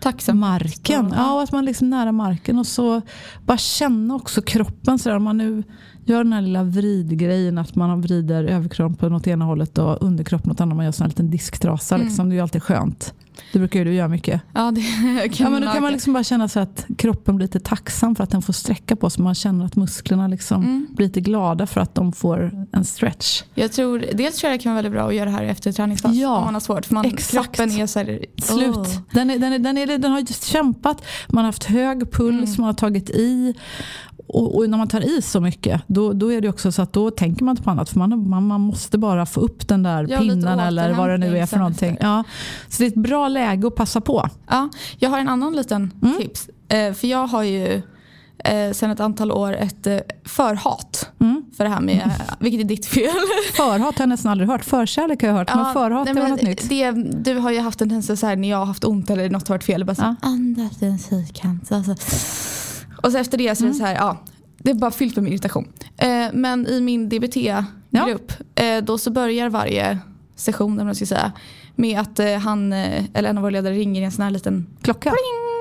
Tacksam. 0.00 0.38
marken. 0.38 1.14
Ja, 1.16 1.42
att 1.42 1.52
man 1.52 1.64
liksom 1.64 1.86
är 1.86 1.90
nära 1.90 2.12
marken 2.12 2.58
och 2.58 2.66
så 2.66 3.00
bara 3.46 3.58
känna 3.58 4.14
också 4.14 4.42
kroppen. 4.42 4.98
Så 4.98 5.08
där, 5.08 5.16
om 5.16 5.22
man 5.22 5.38
nu 5.38 5.62
gör 6.04 6.24
den 6.24 6.32
här 6.32 6.40
lilla 6.42 6.62
vridgrejen 6.62 7.58
att 7.58 7.74
man 7.74 8.00
vrider 8.00 8.44
överkroppen 8.44 9.12
åt 9.14 9.26
ena 9.26 9.44
hållet 9.44 9.78
och 9.78 10.02
underkroppen 10.02 10.50
åt 10.50 10.60
andra. 10.60 10.76
Man 10.76 10.84
gör 10.84 11.00
här 11.00 11.08
liten 11.08 11.30
disktrasa. 11.30 11.96
Liksom, 11.96 12.28
det 12.28 12.32
är 12.32 12.36
ju 12.36 12.42
alltid 12.42 12.62
skönt. 12.62 13.14
Det 13.52 13.58
brukar 13.58 13.78
ju 13.78 13.84
du 13.84 13.94
göra 13.94 14.08
mycket. 14.08 14.40
Ja, 14.54 14.70
det 14.70 14.80
kan 15.32 15.44
Ja, 15.44 15.50
men 15.50 15.62
då 15.62 15.68
kan 15.72 15.82
man 15.82 15.92
liksom 15.92 16.12
bara 16.12 16.24
känna 16.24 16.48
så 16.48 16.60
att 16.60 16.86
kroppen 16.98 17.36
blir 17.36 17.44
lite 17.46 17.60
tacksam 17.60 18.14
för 18.14 18.24
att 18.24 18.30
den 18.30 18.42
får 18.42 18.52
sträcka 18.52 18.96
på 18.96 19.10
sig. 19.10 19.22
Man 19.24 19.34
känner 19.34 19.64
att 19.64 19.76
musklerna 19.76 20.28
liksom 20.28 20.62
Mm. 20.62 20.86
blir 20.90 21.06
lite 21.06 21.20
glada 21.20 21.66
för 21.66 21.80
att 21.80 21.94
de 21.94 22.12
får 22.12 22.66
en 22.72 22.84
stretch. 22.84 23.42
Jag 23.54 23.72
tror, 23.72 24.04
dels 24.14 24.36
tror 24.38 24.50
jag 24.50 24.58
det 24.60 24.62
kan 24.62 24.72
vara 24.72 24.82
väldigt 24.82 24.92
bra 24.92 25.08
att 25.08 25.14
göra 25.14 25.24
det 25.30 25.36
här 25.36 25.44
efter 25.44 25.72
träningspass. 25.72 26.14
Ja, 26.14 26.36
om 26.38 26.44
man 26.44 26.54
har 26.54 26.60
svårt. 26.60 26.86
För 26.86 26.94
man, 26.94 27.04
exakt. 27.04 27.32
kroppen 27.56 27.70
är 27.80 27.86
så 27.86 27.98
här, 27.98 28.24
Slut. 28.42 28.76
Åh. 28.76 28.86
Den, 29.12 29.30
är, 29.30 29.38
den, 29.38 29.52
är, 29.52 29.58
den, 29.58 29.78
är, 29.78 29.98
den 29.98 30.10
har 30.10 30.18
just 30.20 30.44
kämpat, 30.44 31.02
man 31.28 31.38
har 31.44 31.48
haft 31.48 31.64
hög 31.64 32.12
puls, 32.12 32.32
Mm. 32.48 32.54
man 32.58 32.66
har 32.66 32.72
tagit 32.74 33.10
i. 33.10 33.54
Och, 34.32 34.56
och 34.56 34.70
när 34.70 34.78
man 34.78 34.88
tar 34.88 35.00
i 35.18 35.22
så 35.22 35.40
mycket, 35.40 35.82
då, 35.86 36.12
då 36.12 36.32
är 36.32 36.40
det 36.40 36.48
också 36.48 36.72
så 36.72 36.82
att 36.82 36.92
då 36.92 37.10
tänker 37.10 37.44
man 37.44 37.52
inte 37.52 37.62
på 37.62 37.70
annat. 37.70 37.88
För 37.90 37.98
man, 37.98 38.28
man, 38.30 38.46
man 38.46 38.60
måste 38.60 38.98
bara 38.98 39.26
få 39.26 39.40
upp 39.40 39.68
den 39.68 39.82
där 39.82 40.06
Ja, 40.10 40.18
pinnen 40.18 40.58
eller 40.60 40.92
vad 40.94 41.08
det 41.08 41.18
nu 41.18 41.38
är 41.38 41.46
för 41.46 41.56
någonting. 41.56 41.96
Ja. 42.00 42.24
Så 42.68 42.82
det 42.82 42.84
är 42.86 42.88
ett 42.88 42.94
bra 42.94 43.28
läge 43.28 43.66
att 43.66 43.74
passa 43.74 44.00
på. 44.00 44.28
Ja, 44.50 44.68
jag 44.98 45.10
har 45.10 45.18
en 45.18 45.28
annan 45.28 45.52
liten 45.56 45.92
Mm. 46.02 46.16
tips. 46.18 46.48
Eh, 46.68 46.92
för 46.92 47.06
jag 47.06 47.26
har 47.26 47.42
ju 47.42 47.82
eh, 48.44 48.72
sedan 48.72 48.90
ett 48.90 49.00
antal 49.00 49.32
år 49.32 49.52
ett 49.56 49.86
eh, 49.86 49.98
förhat 50.24 51.08
Mm. 51.20 51.44
för 51.56 51.64
det 51.64 51.70
här 51.70 51.80
med, 51.80 52.10
vilket 52.38 52.60
är 52.60 52.64
ditt 52.64 52.86
fel. 52.86 53.10
Förhat 53.56 53.80
har 53.80 54.02
jag 54.02 54.08
nästan 54.08 54.32
aldrig 54.32 54.48
hört. 54.50 54.64
Förkärlek 54.64 55.22
har 55.22 55.28
jag 55.28 55.36
hört. 55.36 55.50
men 55.54 55.72
förhat 55.72 56.04
nej, 56.04 56.14
det 56.14 56.20
var 56.20 56.28
men 56.28 56.36
något 56.36 56.42
nytt. 56.48 56.68
Det, 56.68 56.90
du 57.32 57.38
har 57.38 57.50
ju 57.50 57.60
haft 57.60 57.80
en 57.80 57.88
tendens 57.88 58.20
så 58.20 58.26
här 58.26 58.36
när 58.36 58.50
jag 58.50 58.58
har 58.58 58.66
haft 58.66 58.84
ont 58.84 59.10
eller 59.10 59.30
något 59.30 59.48
har 59.48 59.54
varit 59.54 59.64
fel. 59.64 59.84
Bara 59.84 59.94
så, 59.94 60.02
Ja. 60.02 60.14
Andas 60.22 60.82
i 60.82 60.86
en 60.86 60.98
fyrkant. 60.98 61.72
Alltså. 61.72 61.94
Och 63.02 63.12
så 63.12 63.18
efter 63.18 63.38
det 63.38 63.54
så 63.56 63.64
är 63.64 63.68
det 63.68 63.74
så 63.74 63.84
här, 63.84 63.94
ja, 63.94 64.16
det 64.58 64.70
är 64.70 64.74
bara 64.74 64.90
fyllt 64.90 65.16
med 65.16 65.28
irritation. 65.32 65.68
Eh, 65.96 66.26
men 66.32 66.66
i 66.66 66.80
min 66.80 67.08
DBT-grupp, 67.08 68.32
eh, 68.54 68.78
då 68.84 68.98
så 68.98 69.10
börjar 69.10 69.48
varje 69.48 69.98
session, 70.36 70.76
vad 70.76 70.86
man 70.86 70.94
ska 70.94 71.06
säga, 71.06 71.32
med 71.76 72.00
att 72.00 72.18
eh, 72.20 72.36
han, 72.38 72.72
eh, 72.72 73.04
eller 73.14 73.30
en 73.30 73.36
av 73.38 73.42
våra 73.42 73.50
ledare 73.50 73.74
ringer 73.74 74.02
i 74.02 74.04
en 74.04 74.12
sån 74.12 74.22
här 74.22 74.30
liten 74.30 74.66
Klocka? 74.82 75.12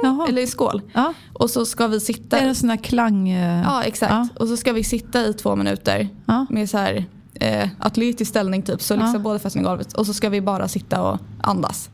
Jaha. 0.03 0.27
eller 0.29 0.41
i 0.41 0.47
skål. 0.47 0.81
ja. 0.93 1.13
Och 1.33 1.49
så 1.49 1.65
ska 1.65 1.87
vi 1.87 1.99
sitta. 1.99 2.37
Det 2.37 2.43
är 2.43 2.47
en 2.47 2.55
sån 2.55 2.69
där 2.69 2.77
klang... 2.77 3.29
eh, 3.29 3.61
Ja 3.65 3.83
exakt. 3.83 4.11
Ja. 4.11 4.27
Och 4.39 4.47
så 4.47 4.57
ska 4.57 4.73
vi 4.73 4.83
sitta 4.83 5.25
i 5.27 5.33
två 5.33 5.55
minuter 5.55 6.07
Ja. 6.25 6.45
med 6.49 6.69
så 6.69 6.77
här 6.77 7.05
eh, 7.33 7.69
atletisk 7.79 8.29
ställning 8.29 8.61
typ. 8.61 8.81
Så 8.81 8.93
liksom 8.95 9.13
Ja. 9.13 9.19
båda 9.19 9.39
fötterna 9.39 9.61
i 9.61 9.65
golvet. 9.65 9.93
Och 9.93 10.05
så 10.05 10.13
ska 10.13 10.29
vi 10.29 10.41
bara 10.41 10.67
sitta 10.67 11.01
och 11.03 11.19
andas. 11.41 11.89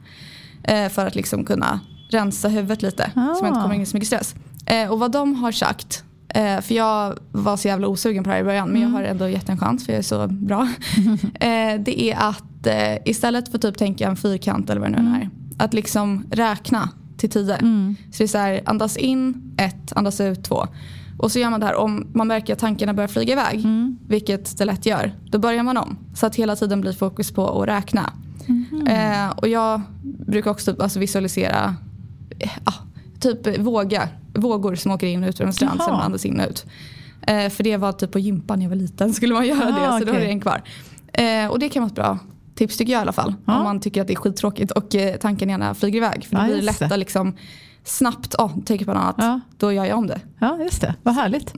Eh, 0.63 0.89
för 0.89 1.05
att 1.05 1.15
liksom 1.15 1.45
kunna 1.45 1.79
rensa 2.09 2.47
huvudet 2.47 2.81
lite. 2.81 3.11
Så 3.13 3.19
man 3.19 3.47
inte 3.47 3.61
kommer 3.61 3.75
in 3.75 3.81
i 3.81 3.85
så 3.85 3.95
mycket 3.97 4.07
stress. 4.07 4.35
Eh, 4.67 4.91
och 4.91 4.99
vad 4.99 5.11
de 5.11 5.35
har 5.35 5.51
sagt. 5.51 6.03
Eh, 6.29 6.61
för 6.61 6.75
jag 6.75 7.17
var 7.31 7.57
så 7.57 7.67
jävla 7.67 7.87
osugen 7.87 8.23
på 8.23 8.29
det 8.29 8.33
här 8.33 8.41
i 8.41 8.45
början. 8.45 8.69
Men 8.69 8.81
jag 8.81 8.89
har 8.89 9.03
ändå 9.03 9.29
gett 9.29 9.49
en 9.49 9.57
chans 9.57 9.85
för 9.85 9.93
jag 9.93 9.99
är 9.99 10.03
så 10.03 10.27
bra. 10.27 10.61
eh, 11.33 11.79
det 11.79 12.01
är 12.01 12.15
att 12.29 12.67
eh, 12.67 12.97
istället 13.05 13.51
för 13.51 13.57
typ 13.57 13.77
tänka 13.77 14.07
en 14.07 14.15
fyrkant 14.15 14.69
eller 14.69 14.81
vad 14.81 14.91
det 14.91 15.01
nu 15.01 15.09
är. 15.09 15.29
Att 15.57 15.73
liksom 15.73 16.25
räkna 16.31 16.89
till 17.17 17.29
tio. 17.29 17.57
Så 18.11 18.17
det 18.17 18.23
är 18.23 18.27
så 18.27 18.37
här, 18.37 18.61
andas 18.65 18.97
in 18.97 19.55
ett, 19.57 19.93
andas 19.95 20.21
ut 20.21 20.43
två. 20.43 20.67
Och 21.17 21.31
så 21.31 21.39
gör 21.39 21.49
man 21.49 21.59
det 21.59 21.65
här 21.65 21.75
om 21.75 22.07
man 22.13 22.27
märker 22.27 22.53
att 22.53 22.59
tankarna 22.59 22.93
börjar 22.93 23.07
flyga 23.07 23.33
iväg. 23.33 23.65
Vilket 24.07 24.57
det 24.57 24.65
lätt 24.65 24.85
gör. 24.85 25.11
Då 25.29 25.39
börjar 25.39 25.63
man 25.63 25.77
om. 25.77 25.97
Så 26.13 26.25
att 26.25 26.35
hela 26.35 26.55
tiden 26.55 26.81
blir 26.81 26.93
fokus 26.93 27.31
på 27.31 27.61
att 27.61 27.67
räkna. 27.67 28.13
Eh, 28.87 29.29
och 29.29 29.47
jag 29.47 29.81
brukar 30.27 30.51
också 30.51 30.75
alltså 30.79 30.99
visualisera 30.99 31.75
eh, 32.39 32.49
typ 33.19 33.59
våga, 33.59 34.09
vågor 34.37 34.75
som 34.75 34.91
åker 34.91 35.07
in 35.07 35.23
och 35.23 35.29
ut 35.29 35.41
ur 35.41 35.45
en 35.45 35.53
strand. 35.53 35.79
Man 35.87 36.01
andas 36.01 36.25
in 36.25 36.39
och 36.39 36.49
ut. 36.49 36.65
Eh, 37.21 37.49
för 37.49 37.63
det 37.63 37.77
var 37.77 37.91
typ 37.91 38.11
på 38.11 38.19
gympan 38.19 38.59
när 38.59 38.65
jag 38.65 38.69
var 38.69 38.75
liten 38.75 39.13
skulle 39.13 39.33
man 39.33 39.47
göra 39.47 39.67
Aha, 39.67 39.93
det. 39.93 39.99
Så 39.99 40.05
då 40.05 40.13
har 40.13 40.19
det 40.19 40.25
en 40.25 40.41
kvar. 40.41 40.63
Eh, 41.13 41.47
och 41.47 41.59
det 41.59 41.69
kan 41.69 41.83
vara 41.83 41.89
ett 41.89 41.95
bra 41.95 42.19
tips 42.57 42.77
tycker 42.77 42.93
jag 42.93 42.99
i 42.99 43.01
alla 43.01 43.11
fall. 43.11 43.33
Ja. 43.45 43.57
Om 43.57 43.63
man 43.63 43.79
tycker 43.79 44.01
att 44.01 44.07
det 44.07 44.13
är 44.13 44.15
skittråkigt 44.15 44.71
och 44.71 44.95
eh, 44.95 45.15
tanken 45.17 45.49
gärna 45.49 45.75
flyger 45.75 45.97
iväg. 45.97 46.25
För 46.25 46.35
då 46.35 46.43
blir 46.43 46.55
det 46.55 46.61
lätt 46.61 46.81
att 46.81 46.99
liksom 46.99 47.35
snabbt, 47.87 48.35
oh, 48.35 48.59
tänka 48.65 48.85
på 48.85 48.93
något 48.93 49.01
annat. 49.01 49.15
Ja. 49.17 49.39
Då 49.57 49.71
gör 49.71 49.85
jag 49.85 49.97
om 49.97 50.07
det. 50.07 50.19
Ja, 50.39 50.57
just 50.63 50.81
det. 50.81 50.95
Vad 51.03 51.15
härligt. 51.15 51.53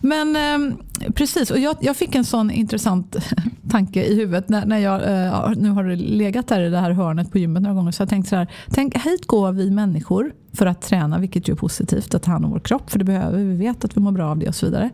Men 0.00 0.36
eh, 0.36 0.76
precis, 1.14 1.50
och 1.50 1.58
jag, 1.58 1.76
jag 1.80 1.96
fick 1.96 2.14
en 2.14 2.24
sån 2.24 2.50
intressant 2.50 3.16
tanke 3.70 4.04
i 4.04 4.14
huvudet 4.16 4.48
när, 4.48 4.66
när 4.66 4.78
jag 4.78 5.02
eh, 5.02 5.52
nu 5.56 5.70
har 5.70 5.96
legat 5.96 6.48
där 6.48 6.60
i 6.60 6.70
det 6.70 6.78
här 6.78 6.90
hörnet 6.90 7.32
på 7.32 7.38
gymmet 7.38 7.62
några 7.62 7.74
gånger. 7.74 7.92
Så 7.92 8.02
jag 8.02 8.08
tänkte 8.08 8.30
så 8.30 8.36
här, 8.36 8.48
tänk 8.70 8.96
hit 9.04 9.26
går 9.26 9.52
vi 9.52 9.70
människor 9.70 10.32
för 10.52 10.66
att 10.66 10.82
träna, 10.82 11.18
vilket 11.18 11.48
ju 11.48 11.52
är 11.52 11.56
positivt, 11.56 12.14
att 12.14 12.22
ta 12.22 12.30
hand 12.30 12.44
om 12.44 12.50
vår 12.50 12.60
kropp, 12.60 12.90
för 12.90 12.98
det 12.98 13.04
behöver 13.04 13.38
vi, 13.38 13.44
vi 13.44 13.56
vet 13.56 13.84
att 13.84 13.96
vi 13.96 14.00
mår 14.00 14.12
bra 14.12 14.30
av 14.30 14.38
det 14.38 14.48
och 14.48 14.54
så 14.54 14.66
vidare. 14.66 14.90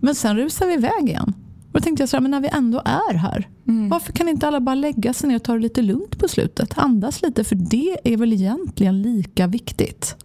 Men 0.00 0.14
sen 0.14 0.36
rusar 0.36 0.66
vi 0.66 0.74
iväg 0.74 1.08
igen. 1.08 1.34
Tänkte 1.88 2.02
jag 2.02 2.08
så 2.08 2.16
här, 2.16 2.22
men 2.22 2.30
när 2.30 2.40
vi 2.40 2.48
ändå 2.48 2.82
är 2.84 3.14
här, 3.14 3.48
varför 3.90 4.12
kan 4.12 4.28
inte 4.28 4.46
alla 4.46 4.60
bara 4.60 4.74
lägga 4.74 5.12
sig 5.12 5.28
ner 5.28 5.36
och 5.36 5.42
ta 5.42 5.52
det 5.52 5.58
lite 5.58 5.82
lugnt 5.82 6.18
på 6.18 6.28
slutet? 6.28 6.78
Andas 6.78 7.22
lite, 7.22 7.44
för 7.44 7.54
det 7.54 7.96
är 8.04 8.16
väl 8.16 8.32
egentligen 8.32 9.02
lika 9.02 9.46
viktigt 9.46 10.16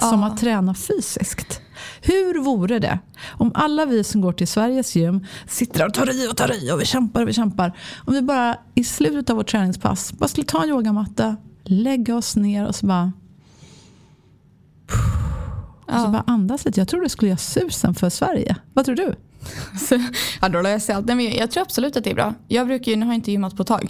som 0.00 0.20
Ja. 0.20 0.26
att 0.26 0.38
träna 0.38 0.74
fysiskt. 0.74 1.60
Hur 2.02 2.38
vore 2.44 2.78
det 2.78 2.98
om 3.32 3.52
alla 3.54 3.86
vi 3.86 4.04
som 4.04 4.20
går 4.20 4.32
till 4.32 4.48
Sveriges 4.48 4.96
gym 4.96 5.26
sitter 5.46 5.78
där 5.78 5.86
och 5.86 5.94
tar 5.94 6.24
i 6.24 6.28
och 6.30 6.36
tar 6.36 6.64
i 6.64 6.72
och 6.72 6.80
vi 6.80 6.84
kämpar 6.84 7.22
och 7.22 7.28
vi 7.28 7.32
kämpar. 7.32 7.78
Om 8.06 8.14
vi 8.14 8.22
bara 8.22 8.56
i 8.74 8.84
slutet 8.84 9.30
av 9.30 9.36
vårt 9.36 9.48
träningspass 9.50 10.12
bara 10.12 10.28
skulle 10.28 10.46
ta 10.46 10.62
en 10.62 10.68
yogamatta, 10.68 11.36
lägga 11.64 12.16
oss 12.16 12.36
ner 12.36 12.66
och 12.66 12.74
så 12.74 12.86
bara, 12.86 13.12
och 15.86 16.00
så 16.00 16.08
bara 16.08 16.24
andas 16.26 16.64
lite. 16.64 16.80
Jag 16.80 16.88
tror 16.88 17.00
det 17.02 17.08
skulle 17.08 17.28
göra 17.28 17.38
susen 17.38 17.94
för 17.94 18.10
Sverige. 18.10 18.56
Vad 18.72 18.84
tror 18.84 18.96
du? 18.96 19.14
Ja, 20.40 20.48
då 20.48 20.60
löser 20.60 20.92
jag 20.92 20.96
allt. 20.98 21.06
Nej, 21.06 21.16
men 21.16 21.32
jag 21.32 21.50
tror 21.50 21.62
absolut 21.62 21.96
att 21.96 22.04
det 22.04 22.10
är 22.10 22.14
bra. 22.14 22.34
Jag 22.48 22.66
brukar 22.66 22.92
ju, 22.92 22.96
nu 22.96 23.06
har 23.06 23.12
jag 23.12 23.18
inte 23.18 23.30
gymmat 23.32 23.56
på 23.56 23.62
ett 23.62 23.68
tag. 23.68 23.88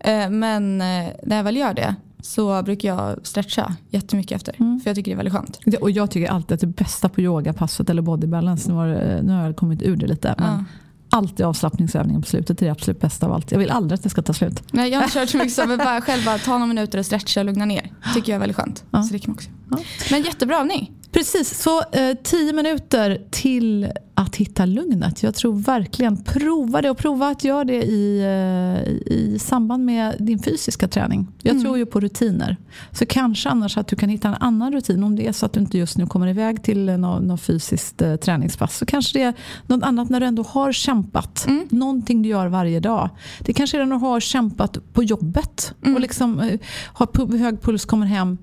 Eh, 0.00 0.30
Men 0.30 0.80
eh, 0.80 1.06
när 1.24 1.36
jag 1.36 1.44
väl 1.44 1.56
gör 1.56 1.74
det 1.74 1.94
så 2.22 2.62
brukar 2.62 2.88
jag 2.88 3.26
stretcha 3.26 3.76
jättemycket 3.90 4.36
efter. 4.36 4.52
För 4.56 4.90
jag 4.90 4.96
tycker 4.96 5.10
det 5.10 5.14
är 5.14 5.16
väldigt 5.16 5.34
skönt. 5.34 5.58
Det- 5.64 5.76
Och 5.76 5.90
jag 5.90 6.10
tycker 6.10 6.30
alltid 6.30 6.54
att 6.54 6.60
det 6.60 6.66
bästa 6.66 7.08
på 7.08 7.20
yogapasset 7.20 7.90
eller 7.90 8.02
body 8.02 8.26
balance, 8.26 8.68
nu 8.68 8.74
har, 8.74 8.86
det- 8.86 9.22
nu 9.22 9.32
har 9.32 9.44
jag 9.46 9.56
kommit 9.56 9.82
ur 9.82 9.96
det 9.96 10.06
lite, 10.06 10.34
men 10.38 10.48
Ja. 10.48 10.64
alltid 11.18 11.46
avslappningsövningen 11.46 12.22
på 12.22 12.28
slutet 12.28 12.62
är 12.62 12.66
det 12.66 12.72
absolut 12.72 13.00
bästa 13.00 13.26
av 13.26 13.32
allt. 13.32 13.52
Jag 13.52 13.58
vill 13.58 13.70
aldrig 13.70 13.96
att 13.96 14.02
det 14.02 14.08
ska 14.10 14.22
ta 14.22 14.32
slut. 14.32 14.62
Nej, 14.72 14.90
jag 14.90 14.98
har 14.98 15.04
inte 15.04 15.14
kört 15.18 15.28
så 15.28 15.36
mycket 15.36 15.52
så 15.52 15.66
men 15.66 15.78
bara 15.78 16.00
själv 16.06 16.24
bara 16.24 16.38
ta 16.38 16.52
några 16.52 16.66
minuter 16.66 16.98
och 16.98 17.06
stretcha 17.06 17.40
och 17.40 17.46
lugna 17.46 17.64
ner. 17.64 17.92
tycker 18.14 18.32
jag 18.32 18.36
är 18.36 18.40
väldigt 18.40 18.56
skönt. 18.56 18.84
Ja. 18.90 19.02
Så 19.02 19.12
det 19.12 19.18
kan 19.18 19.34
också. 19.34 19.50
Ja. 19.70 19.78
Men 20.10 20.22
jättebra 20.22 20.56
övning. 20.60 20.90
Precis, 21.12 21.62
så 21.62 21.82
eh, 21.92 22.16
tio 22.22 22.52
minuter 22.52 23.26
till 23.30 23.92
att 24.14 24.36
hitta 24.36 24.66
lugnet. 24.66 25.22
Jag 25.22 25.34
tror 25.34 25.54
verkligen, 25.54 26.24
prova 26.24 26.82
det 26.82 26.90
och 26.90 26.98
prova 26.98 27.28
att 27.28 27.44
göra 27.44 27.64
det 27.64 27.82
i, 27.82 28.20
eh, 28.20 28.92
i 29.12 29.38
samband 29.40 29.84
med 29.84 30.16
din 30.18 30.38
fysiska 30.38 30.88
träning. 30.88 31.26
Jag 31.42 31.60
tror 31.60 31.78
ju 31.78 31.86
på 31.86 32.00
rutiner. 32.00 32.56
Så 32.92 33.06
kanske 33.06 33.48
annars 33.48 33.76
att 33.76 33.86
du 33.86 33.96
kan 33.96 34.08
hitta 34.08 34.28
en 34.28 34.34
annan 34.34 34.72
rutin. 34.72 35.04
Om 35.04 35.16
det 35.16 35.26
är 35.26 35.32
så 35.32 35.46
att 35.46 35.52
du 35.52 35.60
inte 35.60 35.78
just 35.78 35.98
nu 35.98 36.06
kommer 36.06 36.26
iväg 36.26 36.62
till 36.62 36.84
något, 36.84 37.22
något 37.22 37.42
fysiskt 37.42 38.02
eh, 38.02 38.16
träningspass. 38.16 38.78
Så 38.78 38.86
kanske 38.86 39.18
det 39.18 39.24
är 39.24 39.34
något 39.66 39.82
annat 39.82 40.10
när 40.10 40.20
du 40.20 40.26
ändå 40.26 40.42
har 40.42 40.72
kämpat. 40.72 41.46
Någonting 41.70 42.22
du 42.22 42.28
gör 42.28 42.46
varje 42.46 42.80
dag. 42.80 43.08
Det 43.40 43.52
kanske 43.52 43.76
är 43.76 43.84
när 43.84 43.94
du 43.94 44.00
har 44.00 44.20
kämpat 44.20 44.78
på 44.92 45.02
jobbet 45.02 45.74
och 45.94 46.00
liksom 46.00 46.40
eh, 46.40 46.60
har 46.86 47.38
hög 47.38 47.62
puls, 47.62 47.84
kommer 47.84 48.06
hem 48.06 48.38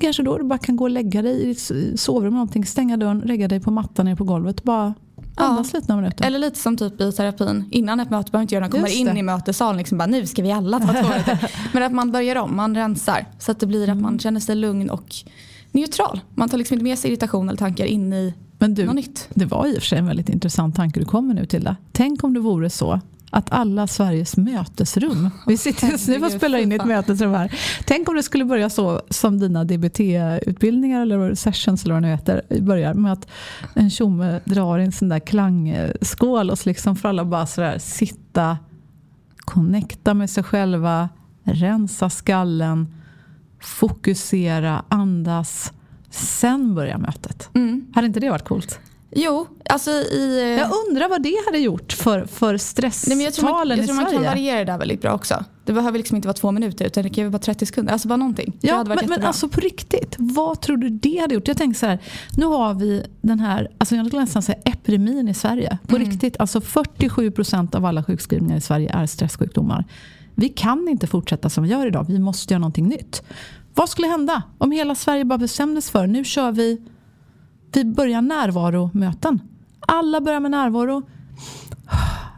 Kanske 0.00 0.22
då 0.22 0.38
du 0.38 0.44
bara 0.44 0.58
kan 0.58 0.76
gå 0.76 0.84
och 0.84 0.90
lägga 0.90 1.22
dig 1.22 1.42
i 1.42 1.46
ditt 1.46 1.60
sovrum 2.00 2.26
eller 2.26 2.30
någonting, 2.30 2.64
stänga 2.66 2.96
dörren, 2.96 3.18
lägga 3.18 3.48
dig 3.48 3.60
på 3.60 3.70
mattan 3.70 4.06
nere 4.06 4.16
på 4.16 4.24
golvet. 4.24 4.62
Bara 4.64 4.94
andas 5.34 5.72
lite 5.72 5.86
några 5.88 6.00
minuter. 6.02 6.24
Eller 6.26 6.38
lite 6.38 6.58
som 6.58 6.76
typ 6.76 7.00
i 7.00 7.12
terapin. 7.12 7.64
Innan 7.70 8.00
ett 8.00 8.10
möte 8.10 8.30
behöver 8.30 8.42
inte 8.42 8.54
göra 8.54 8.64
något. 8.64 8.72
Kommer 8.74 8.96
in 9.00 9.16
i 9.16 9.22
mötessalen 9.22 9.76
liksom 9.78 9.98
bara 9.98 10.06
nu 10.06 10.26
ska 10.26 10.42
vi 10.42 10.52
alla 10.52 10.80
ta 10.80 10.92
toaletten. 10.92 11.38
Men 11.72 11.82
att 11.82 11.92
man 11.92 12.12
börjar 12.12 12.36
om, 12.36 12.56
man 12.56 12.74
rensar. 12.74 13.26
Så 13.38 13.50
att 13.52 13.60
det 13.60 13.66
blir 13.66 13.82
att 13.82 13.88
Mm. 13.88 14.02
man 14.02 14.18
känner 14.18 14.40
sig 14.40 14.56
lugn 14.56 14.90
och 14.90 15.14
neutral. 15.72 16.20
Man 16.34 16.48
tar 16.48 16.58
liksom 16.58 16.74
inte 16.74 16.84
med 16.84 16.98
sig 16.98 17.10
irritation 17.10 17.48
eller 17.48 17.58
tankar 17.58 17.84
in 17.84 18.12
i 18.12 18.34
Men 18.58 18.74
du, 18.74 18.84
något 18.86 18.94
nytt. 18.94 19.28
det 19.34 19.44
var 19.44 19.66
i 19.66 19.70
och 19.78 19.80
för 19.80 19.86
sig 19.86 19.98
en 19.98 20.06
väldigt 20.06 20.28
intressant 20.28 20.76
tanke 20.76 21.00
du 21.00 21.06
kommer 21.06 21.34
nu 21.34 21.46
till. 21.46 21.64
Det. 21.64 21.76
Tänk 21.92 22.24
om 22.24 22.34
det 22.34 22.40
vore 22.40 22.70
så 22.70 23.00
att 23.36 23.52
alla 23.52 23.86
Sveriges 23.86 24.36
mötesrum, 24.36 25.30
vi 25.46 25.56
sitter 25.56 25.86
just 25.88 26.08
nu 26.08 26.24
och 26.24 26.32
spelar 26.32 26.58
in 26.58 26.72
i 26.72 26.74
ett 26.74 26.84
mötesrum 26.84 27.34
här. 27.34 27.60
Tänk 27.84 28.08
om 28.08 28.16
det 28.16 28.22
skulle 28.22 28.44
börja 28.44 28.70
så 28.70 29.02
som 29.10 29.38
dina 29.38 29.64
DBT-utbildningar 29.64 31.02
eller 31.02 31.34
sessions 31.34 31.84
eller 31.84 31.94
vad 31.94 32.02
det 32.02 32.06
nu 32.06 32.12
heter 32.12 32.42
börjar 32.60 32.94
med 32.94 33.12
att 33.12 33.28
en 33.74 33.90
tjomme 33.90 34.40
drar 34.44 34.78
i 34.78 34.84
en 34.84 34.92
sån 34.92 35.08
där 35.08 35.18
klangskål 35.18 36.50
och 36.50 36.58
så 36.58 36.68
liksom 36.68 36.96
får 36.96 37.08
alla 37.08 37.24
bara 37.24 37.46
sådär 37.46 37.78
sitta, 37.78 38.58
connecta 39.36 40.14
med 40.14 40.30
sig 40.30 40.44
själva, 40.44 41.08
rensa 41.42 42.10
skallen, 42.10 42.94
fokusera, 43.60 44.84
andas. 44.88 45.72
Sen 46.10 46.74
börjar 46.74 46.98
mötet. 46.98 47.50
Mm. 47.54 47.86
Hade 47.94 48.06
inte 48.06 48.20
det 48.20 48.30
varit 48.30 48.48
coolt? 48.48 48.80
Jo, 49.10 49.46
alltså 49.70 49.90
i... 49.90 50.38
eh, 50.42 50.46
Jag 50.60 50.70
undrar 50.88 51.08
vad 51.08 51.22
det 51.22 51.34
hade 51.46 51.58
gjort 51.58 51.92
för, 51.92 52.24
för 52.24 52.46
Nej, 52.82 53.16
men 53.16 53.20
jag 53.20 53.34
tror 53.34 53.44
man, 53.44 53.54
stresstalen 53.54 53.76
jag 53.78 53.84
i 53.84 53.86
tror 53.86 53.96
man 53.96 54.04
kan 54.04 54.14
Sverige. 54.14 54.28
variera 54.28 54.58
det 54.58 54.64
där 54.64 54.78
väldigt 54.78 55.00
bra 55.02 55.12
också. 55.14 55.44
Det 55.64 55.72
behöver 55.72 55.98
liksom 55.98 56.16
inte 56.16 56.28
vara 56.28 56.36
två 56.36 56.50
minuter 56.52 56.84
utan 56.84 57.02
det 57.02 57.08
kan 57.10 57.24
ju 57.24 57.30
vara 57.30 57.42
30 57.42 57.66
sekunder. 57.66 57.92
Alltså 57.92 58.08
bara 58.08 58.16
någonting. 58.16 58.56
Ja, 58.60 58.84
men, 58.84 58.98
men 59.08 59.22
alltså 59.24 59.48
på 59.48 59.60
riktigt, 59.60 60.14
vad 60.18 60.60
tror 60.60 60.76
du 60.76 60.88
det 60.90 61.18
hade 61.20 61.34
gjort? 61.34 61.48
Jag 61.48 61.56
tänker 61.56 61.78
så 61.78 61.86
här, 61.86 61.98
nu 62.36 62.46
har 62.46 62.74
vi 62.74 63.02
den 63.20 63.40
här, 63.40 63.70
alltså 63.78 63.96
jag 63.96 64.06
skulle 64.06 64.22
nästan 64.22 64.42
säga 64.42 64.58
epidemin 64.64 65.28
i 65.28 65.34
Sverige. 65.34 65.78
På 65.86 65.96
Mm. 65.96 66.10
riktigt, 66.10 66.36
alltså 66.40 66.60
47% 66.60 67.74
av 67.76 67.84
alla 67.84 68.04
sjukskrivningar 68.04 68.56
i 68.56 68.60
Sverige 68.60 68.90
är 68.94 69.06
stresssjukdomar. 69.06 69.84
Vi 70.34 70.48
kan 70.48 70.88
inte 70.88 71.06
fortsätta 71.06 71.50
som 71.50 71.64
vi 71.64 71.70
gör 71.70 71.86
idag, 71.86 72.06
vi 72.08 72.18
måste 72.18 72.54
göra 72.54 72.60
någonting 72.60 72.88
nytt. 72.88 73.22
Vad 73.74 73.88
skulle 73.88 74.08
hända 74.08 74.42
om 74.58 74.70
hela 74.72 74.94
Sverige 74.94 75.24
bara 75.24 75.38
bestämdes 75.38 75.90
för, 75.90 76.06
nu 76.06 76.24
kör 76.24 76.52
vi, 76.52 76.82
vi 77.76 77.84
börjar 77.84 78.22
närvaromöten. 78.22 79.40
Alla 79.80 80.20
börjar 80.20 80.40
med 80.40 80.50
närvaro. 80.50 81.02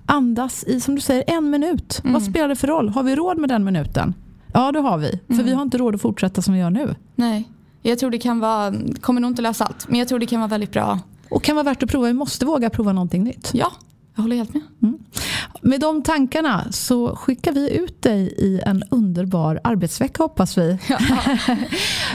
Andas 0.06 0.64
i, 0.64 0.80
som 0.80 0.94
du 0.94 1.00
säger, 1.00 1.24
en 1.26 1.50
minut. 1.50 2.00
Mm. 2.04 2.12
Vad 2.12 2.22
spelar 2.22 2.48
det 2.48 2.56
för 2.56 2.68
roll? 2.68 2.88
Har 2.88 3.02
vi 3.02 3.16
råd 3.16 3.38
med 3.38 3.48
den 3.48 3.64
minuten? 3.64 4.14
Ja, 4.52 4.72
det 4.72 4.78
har 4.80 4.98
vi. 4.98 5.10
För 5.26 5.32
Mm. 5.34 5.46
vi 5.46 5.52
har 5.52 5.62
inte 5.62 5.78
råd 5.78 5.94
att 5.94 6.00
fortsätta 6.00 6.42
som 6.42 6.54
vi 6.54 6.60
gör 6.60 6.70
nu. 6.70 6.94
Nej, 7.14 7.48
jag 7.82 7.98
tror 7.98 8.10
det 8.10 8.18
kan 8.18 8.40
vara, 8.40 8.74
kommer 9.00 9.20
nog 9.20 9.30
inte 9.30 9.42
lösa 9.42 9.64
allt. 9.64 9.88
Men 9.88 9.98
jag 9.98 10.08
tror 10.08 10.18
det 10.18 10.26
kan 10.26 10.40
vara 10.40 10.48
väldigt 10.48 10.72
bra. 10.72 10.98
Och 11.30 11.42
kan 11.42 11.56
vara 11.56 11.64
värt 11.64 11.82
att 11.82 11.90
prova. 11.90 12.06
Vi 12.06 12.12
måste 12.12 12.46
våga 12.46 12.70
prova 12.70 12.92
någonting 12.92 13.24
nytt. 13.24 13.50
Ja, 13.54 13.72
jag 14.14 14.22
håller 14.22 14.36
helt 14.36 14.54
med. 14.54 14.62
Med 15.60 15.80
de 15.80 16.02
tankarna 16.02 16.72
så 16.72 17.16
skickar 17.16 17.52
vi 17.52 17.76
ut 17.76 18.02
dig 18.02 18.34
i 18.38 18.60
en 18.66 18.82
underbar 18.90 19.60
arbetsvecka 19.64 20.22
hoppas 20.22 20.58
vi. 20.58 20.78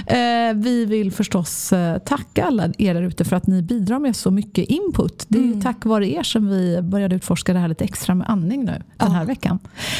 Eh, 0.07 0.53
vi 0.55 0.85
vill 0.85 1.11
förstås 1.11 1.73
eh, 1.73 1.97
tacka 1.97 2.45
alla 2.45 2.69
er 2.77 2.93
där 2.93 3.01
ute 3.01 3.25
för 3.25 3.35
att 3.35 3.47
ni 3.47 3.61
bidrar 3.61 3.99
med 3.99 4.15
så 4.15 4.31
mycket 4.31 4.69
input. 4.69 5.25
Det 5.27 5.37
är 5.37 5.43
ju 5.43 5.61
tack 5.61 5.85
vare 5.85 6.11
er 6.11 6.23
som 6.23 6.49
vi 6.49 6.81
började 6.81 7.15
utforska 7.15 7.53
det 7.53 7.59
här 7.59 7.67
lite 7.67 7.83
extra 7.83 8.15
med 8.15 8.29
andning 8.29 8.65
nu 8.65 8.81
den 8.97 9.11
här 9.11 9.25
veckan. 9.25 9.59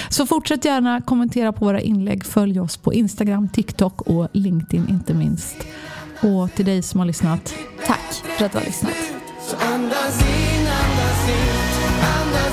Så 0.10 0.26
fortsätt 0.26 0.66
gärna 0.66 1.02
kommentera 1.02 1.54
på 1.54 1.66
våra 1.66 1.82
inlägg. 1.82 2.26
Följ 2.26 2.60
oss 2.60 2.78
på 2.78 2.94
Instagram, 2.94 3.50
TikTok 3.50 4.02
och 4.02 4.28
LinkedIn 4.34 4.90
inte 4.90 5.14
minst. 5.14 5.56
Och 6.22 6.54
till 6.56 6.66
dig 6.66 6.82
som 6.82 7.00
har 7.00 7.08
lyssnat, 7.08 7.54
Tack 7.86 8.14
för 8.38 8.46
att 8.46 8.52
du 8.52 8.58
har 8.58 8.66
lyssnat. 8.66 8.96
Så 9.42 9.56
andas 9.56 10.22
in, 10.22 10.68
andas 10.68 11.30
ut, 11.30 11.74
andas 12.18 12.53